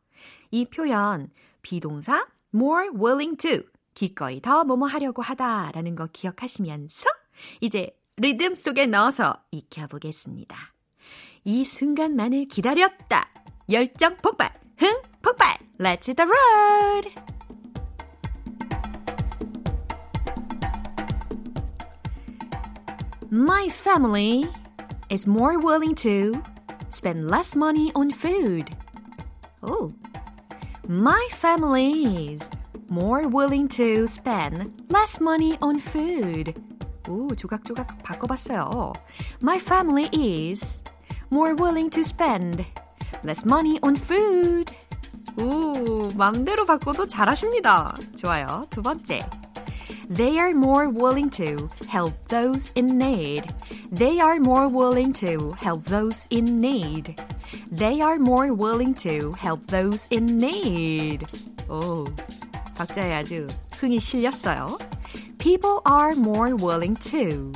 이 0.51 0.65
표현 0.65 1.29
비동사 1.61 2.27
more 2.53 2.89
willing 2.95 3.37
to 3.37 3.63
기꺼이 3.93 4.41
더 4.41 4.63
뭐뭐 4.63 4.87
하려고 4.87 5.21
하다라는 5.21 5.95
거 5.95 6.07
기억하시면서 6.11 7.09
이제 7.61 7.97
리듬 8.17 8.55
속에 8.55 8.87
넣어서 8.87 9.35
익혀보겠습니다. 9.51 10.55
이 11.43 11.63
순간만을 11.63 12.45
기다렸다. 12.45 13.29
열정 13.69 14.15
폭발, 14.17 14.53
흥 14.77 15.01
폭발. 15.21 15.57
Let's 15.79 16.07
hit 16.07 16.15
the 16.15 16.27
road. 16.27 17.09
My 23.31 23.67
family 23.67 24.47
is 25.08 25.26
more 25.26 25.58
willing 25.58 25.94
to 25.96 26.42
spend 26.88 27.26
less 27.28 27.54
money 27.54 27.92
on 27.94 28.10
food. 28.10 28.70
Oh. 29.62 29.92
My 30.88 31.26
family 31.32 32.32
is 32.32 32.50
more 32.88 33.28
willing 33.28 33.68
to 33.68 34.06
spend 34.06 34.72
less 34.88 35.20
money 35.20 35.56
on 35.60 35.78
food. 35.78 36.54
오, 37.08 37.28
조각조각 37.34 38.02
바꿔봤어요. 38.02 38.92
My 39.40 39.58
family 39.58 40.08
is 40.12 40.82
more 41.30 41.54
willing 41.54 41.90
to 41.90 42.02
spend 42.02 42.64
less 43.24 43.44
money 43.44 43.78
on 43.82 43.96
food. 43.96 44.74
오, 45.38 46.08
맘대로 46.16 46.64
바꿔도 46.64 47.06
잘하십니다. 47.06 47.94
좋아요. 48.16 48.64
두 48.70 48.82
번째. 48.82 49.20
They 50.08 50.38
are 50.38 50.52
more 50.52 50.88
willing 50.88 51.30
to 51.30 51.70
help 51.88 52.14
those 52.28 52.72
in 52.74 52.98
need. 52.98 53.46
They 53.90 54.20
are 54.20 54.38
more 54.40 54.68
willing 54.68 55.12
to 55.14 55.52
help 55.60 55.84
those 55.84 56.26
in 56.30 56.58
need. 56.58 57.20
They 57.70 58.00
are 58.00 58.18
more 58.18 58.52
willing 58.52 58.94
to 59.06 59.32
help 59.32 59.66
those 59.66 60.06
in 60.10 60.38
need. 60.38 61.26
오, 61.68 62.04
박자에 62.74 63.14
아주 63.14 63.46
흥이 63.72 64.00
실렸어요. 64.00 64.78
People 65.38 65.80
are 65.86 66.14
more 66.16 66.54
willing 66.54 66.96
to 66.96 67.52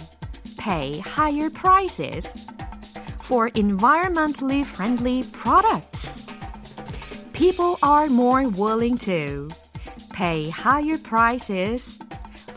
pay 0.57 0.99
higher 1.01 1.51
prices 1.51 2.29
for 3.23 3.51
environmentally 3.51 4.64
friendly 4.64 5.25
products. 5.33 6.27
People 7.33 7.79
are 7.83 8.09
more 8.09 8.49
willing 8.49 8.97
to 8.99 9.51
pay 10.12 10.49
higher 10.49 10.97
prices 10.99 11.99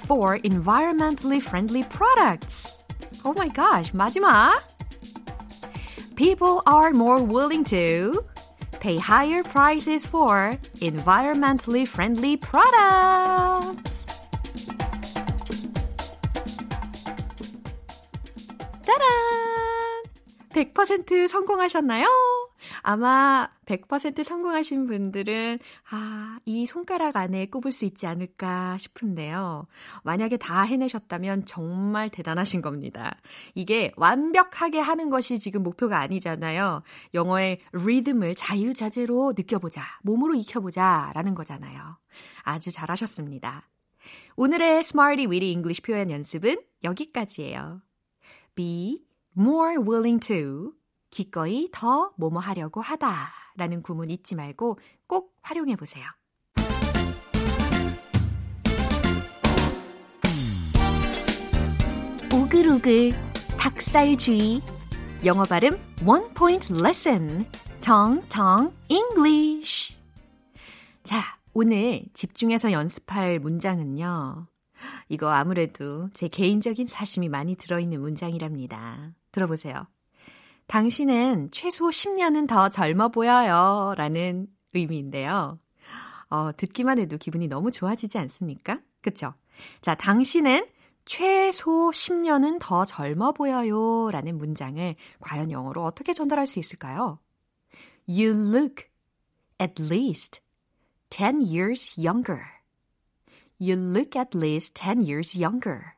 for 0.07 0.39
environmentally 0.39 1.41
friendly 1.41 1.83
products. 1.83 2.83
Oh 3.25 3.33
my 3.33 3.49
gosh, 3.49 3.91
마지막. 3.93 4.55
People 6.15 6.63
are 6.65 6.91
more 6.93 7.21
willing 7.21 7.63
to 7.65 8.23
pay 8.79 8.97
higher 8.97 9.43
prices 9.43 10.05
for 10.05 10.57
environmentally 10.81 11.87
friendly 11.87 12.37
products. 12.37 14.05
짜란! 18.81 19.11
100% 20.53 21.27
성공하셨나요? 21.29 22.07
아마 22.82 23.48
100% 23.66 24.24
성공하신 24.24 24.86
분들은 24.86 25.58
아, 25.90 26.38
이 26.44 26.66
손가락 26.66 27.16
안에 27.16 27.46
꼽을 27.46 27.72
수 27.72 27.84
있지 27.84 28.06
않을까 28.06 28.76
싶은데요. 28.78 29.66
만약에 30.02 30.36
다 30.36 30.62
해내셨다면 30.62 31.46
정말 31.46 32.10
대단하신 32.10 32.60
겁니다. 32.60 33.16
이게 33.54 33.92
완벽하게 33.96 34.80
하는 34.80 35.10
것이 35.10 35.38
지금 35.38 35.62
목표가 35.62 36.00
아니잖아요. 36.00 36.82
영어의 37.14 37.60
리듬을 37.72 38.34
자유자재로 38.34 39.34
느껴보자, 39.36 39.82
몸으로 40.02 40.34
익혀보자 40.34 41.12
라는 41.14 41.34
거잖아요. 41.34 41.98
아주 42.42 42.72
잘하셨습니다. 42.72 43.68
오늘의 44.36 44.78
Smarty 44.78 45.26
Weedy 45.26 45.52
English 45.52 45.82
표현 45.82 46.10
연습은 46.10 46.60
여기까지예요. 46.82 47.80
Be 48.56 49.04
more 49.36 49.76
willing 49.78 50.20
to 50.26 50.72
기꺼이 51.12 51.68
더 51.70 52.12
뭐뭐 52.16 52.40
하려고 52.40 52.80
하다 52.80 53.28
라는 53.54 53.82
구문 53.82 54.10
잊지 54.10 54.34
말고 54.34 54.78
꼭 55.06 55.36
활용해 55.42 55.76
보세요. 55.76 56.04
오글오글 62.34 63.12
닭살주의 63.58 64.62
영어 65.24 65.44
발음 65.44 65.78
원 66.04 66.32
포인트 66.32 66.72
레슨 66.72 67.46
정정 67.82 68.72
English 68.88 69.94
자 71.04 71.38
오늘 71.52 72.06
집중해서 72.14 72.72
연습할 72.72 73.38
문장은요. 73.38 74.46
이거 75.10 75.28
아무래도 75.28 76.08
제 76.14 76.28
개인적인 76.28 76.86
사심이 76.86 77.28
많이 77.28 77.54
들어있는 77.54 78.00
문장이랍니다. 78.00 79.12
들어보세요. 79.30 79.91
당신은 80.72 81.50
최소 81.52 81.90
10년은 81.90 82.48
더 82.48 82.70
젊어 82.70 83.10
보여요. 83.10 83.92
라는 83.94 84.46
의미인데요. 84.72 85.58
어, 86.30 86.50
듣기만 86.56 86.98
해도 86.98 87.18
기분이 87.18 87.46
너무 87.46 87.70
좋아지지 87.70 88.16
않습니까? 88.16 88.80
그쵸? 89.02 89.34
자, 89.82 89.94
당신은 89.94 90.66
최소 91.04 91.90
10년은 91.90 92.56
더 92.58 92.86
젊어 92.86 93.32
보여요. 93.32 94.10
라는 94.10 94.38
문장을 94.38 94.94
과연 95.20 95.50
영어로 95.50 95.84
어떻게 95.84 96.14
전달할 96.14 96.46
수 96.46 96.58
있을까요? 96.58 97.18
You 98.08 98.30
look 98.32 98.86
at 99.60 99.74
least 99.78 100.40
10 101.10 101.42
years 101.42 102.00
younger. 102.00 102.44
You 103.60 103.78
look 103.78 104.18
at 104.18 104.34
least 104.34 104.72
10 104.82 105.02
years 105.02 105.38
younger. 105.38 105.96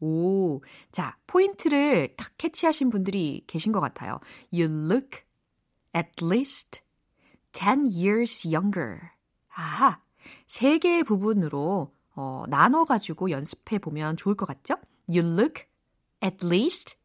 오, 0.00 0.60
자, 0.92 1.16
포인트를 1.26 2.14
딱 2.16 2.32
캐치하신 2.38 2.90
분들이 2.90 3.42
계신 3.46 3.72
것 3.72 3.80
같아요. 3.80 4.20
You 4.52 4.70
look 4.70 5.22
at 5.94 6.10
least 6.22 6.82
10 7.52 7.86
years 7.86 8.46
younger. 8.46 9.00
아하, 9.48 9.96
세 10.46 10.78
개의 10.78 11.04
부분으로 11.04 11.94
어, 12.14 12.44
나눠가지고 12.48 13.30
연습해 13.30 13.78
보면 13.78 14.16
좋을 14.16 14.34
것 14.34 14.46
같죠? 14.46 14.76
You 15.08 15.26
look 15.26 15.64
at 16.22 16.44
least 16.44 16.96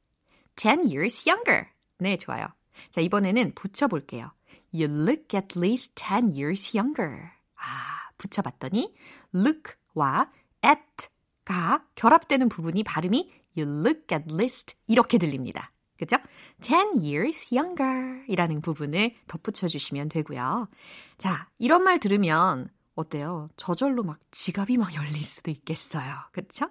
10 0.56 0.86
years 0.86 1.28
younger. 1.30 1.68
네, 1.98 2.18
좋아요. 2.18 2.48
자, 2.90 3.02
이번에는 3.02 3.54
붙여볼게요. 3.56 4.32
You 4.74 4.86
look 4.86 5.36
at 5.36 5.58
least 5.58 5.96
10 5.96 6.34
years 6.34 6.76
younger. 6.76 7.32
아, 7.56 8.10
붙여봤더니 8.18 8.94
look와 9.34 10.30
at 10.66 11.10
가 11.52 11.84
결합되는 11.96 12.48
부분이 12.48 12.84
발음이 12.84 13.30
you 13.58 13.70
look 13.70 14.06
at 14.12 14.34
least 14.34 14.76
이렇게 14.88 15.18
들립니다. 15.18 15.72
그죠? 15.98 16.18
10 16.62 17.04
years 17.04 17.54
younger 17.54 18.24
이라는 18.28 18.62
부분을 18.62 19.14
덧붙여 19.28 19.68
주시면 19.68 20.10
되고요. 20.10 20.70
자, 21.18 21.50
이런 21.60 21.84
말 21.84 22.00
들으면 22.00 22.70
어때요? 22.96 23.50
저절로 23.58 24.04
막 24.04 24.20
지갑이 24.32 24.78
막 24.78 24.96
열릴 24.96 25.24
수도 25.24 25.52
있겠어요. 25.52 26.16
그쵸? 26.32 26.70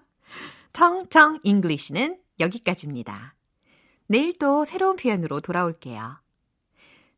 텅텅 0.73 1.38
잉글리시는 1.45 2.19
여기까지입니다. 2.40 3.35
내일 4.07 4.33
또 4.38 4.64
새로운 4.64 4.97
표현으로 4.97 5.40
돌아올게요. 5.40 6.21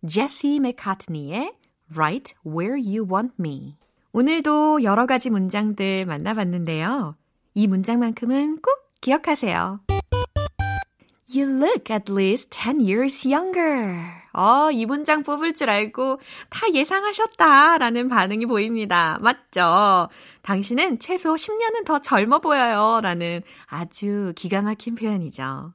제시 0.08 0.58
맥카트니의 0.58 1.54
Right 1.94 2.34
Where 2.44 2.80
You 2.80 3.06
Want 3.10 3.34
Me 3.38 3.76
오늘도 4.12 4.82
여러 4.82 5.06
가지 5.06 5.30
문장들 5.30 6.04
만나봤는데요. 6.06 7.16
이 7.54 7.66
문장만큼은 7.66 8.58
꼭 8.60 8.92
기억하세요. 9.00 9.80
You 11.34 11.48
look 11.48 11.90
at 11.90 12.12
least 12.12 12.50
10 12.50 12.80
years 12.80 13.26
younger. 13.26 14.22
어, 14.34 14.70
이 14.70 14.84
문장 14.86 15.22
뽑을 15.22 15.54
줄 15.54 15.70
알고 15.70 16.20
다 16.50 16.60
예상하셨다 16.72 17.78
라는 17.78 18.08
반응이 18.08 18.46
보입니다. 18.46 19.18
맞죠? 19.20 20.08
당신은 20.42 20.98
최소 20.98 21.34
10년은 21.34 21.84
더 21.86 22.00
젊어 22.00 22.40
보여요. 22.40 23.00
라는 23.02 23.42
아주 23.66 24.32
기가 24.36 24.62
막힌 24.62 24.94
표현이죠. 24.94 25.72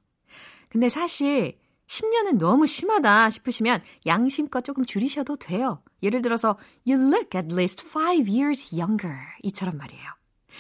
근데 0.70 0.90
사실 0.90 1.58
10년은 1.88 2.38
너무 2.38 2.68
심하다 2.68 3.30
싶으시면 3.30 3.82
양심껏 4.06 4.64
조금 4.64 4.86
줄이셔도 4.86 5.38
돼요. 5.38 5.82
예를 6.04 6.22
들어서 6.22 6.58
You 6.88 7.02
look 7.02 7.40
at 7.40 7.54
least 7.54 7.86
5 7.96 8.30
years 8.30 8.76
younger 8.76 9.18
이처럼 9.44 9.78
말이에요. 9.78 10.17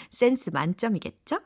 센스 0.09 0.49
만점이겠죠? 0.49 1.39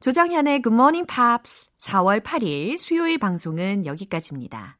조정현의 0.00 0.62
Good 0.62 0.74
Morning 0.74 1.06
Pops 1.06 1.70
4월 1.80 2.22
8일 2.22 2.78
수요일 2.78 3.18
방송은 3.18 3.84
여기까지입니다. 3.86 4.78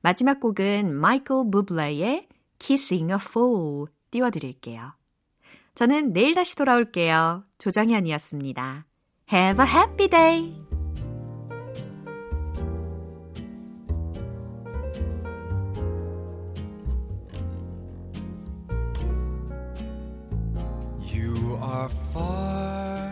마지막 0.00 0.40
곡은 0.40 0.94
마이클 0.94 1.50
부블레의 1.50 2.28
Kissing 2.58 3.12
a 3.12 3.18
Fool 3.20 3.86
띄워드릴게요. 4.10 4.94
저는 5.74 6.12
내일 6.12 6.34
다시 6.34 6.56
돌아올게요. 6.56 7.44
조정현이었습니다. 7.58 8.86
Have 9.32 9.64
a 9.64 9.70
happy 9.70 10.08
day! 10.08 10.71
Are 21.72 21.88
far 22.12 23.08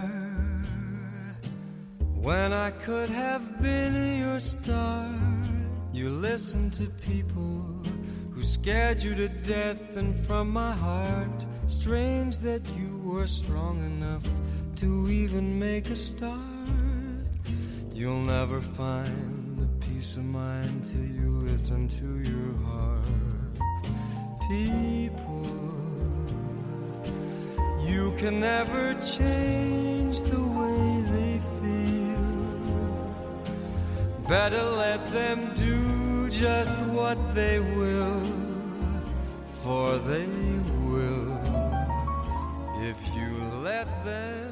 when 2.21 2.53
I 2.53 2.71
could 2.71 3.09
have 3.09 3.63
been 3.63 4.19
your 4.19 4.39
star. 4.39 5.09
You 5.95 6.11
listen 6.11 6.71
to 6.73 6.85
people 7.11 7.65
who 8.35 8.43
scared 8.43 9.03
you 9.03 9.15
to 9.15 9.29
death, 9.29 9.97
and 9.97 10.15
from 10.27 10.51
my 10.51 10.73
heart, 10.73 11.47
strange 11.69 12.37
that 12.49 12.61
you 12.77 12.99
were 13.03 13.27
strong 13.27 13.79
enough 13.79 14.29
to 14.77 15.09
even 15.09 15.59
make 15.59 15.89
a 15.89 15.97
start. 15.97 16.39
You'll 17.95 18.27
never 18.37 18.61
find 18.61 19.59
the 19.59 19.87
peace 19.87 20.17
of 20.17 20.25
mind 20.25 20.85
till 20.85 21.09
you 21.21 21.31
listen 21.51 21.89
to 22.01 22.09
your 22.31 22.53
heart. 22.69 23.07
People, 24.51 25.30
you 27.91 28.13
can 28.13 28.39
never 28.41 28.95
change 28.95 30.21
the 30.21 30.43
way 30.61 30.83
they 31.15 31.35
feel. 31.61 32.27
Better 34.29 34.63
let 34.85 35.05
them 35.07 35.53
do 35.57 36.31
just 36.31 36.77
what 36.97 37.19
they 37.35 37.59
will, 37.59 38.23
for 39.63 39.99
they 39.99 40.29
will 40.87 41.31
if 42.91 42.99
you 43.15 43.31
let 43.63 43.89
them. 44.05 44.50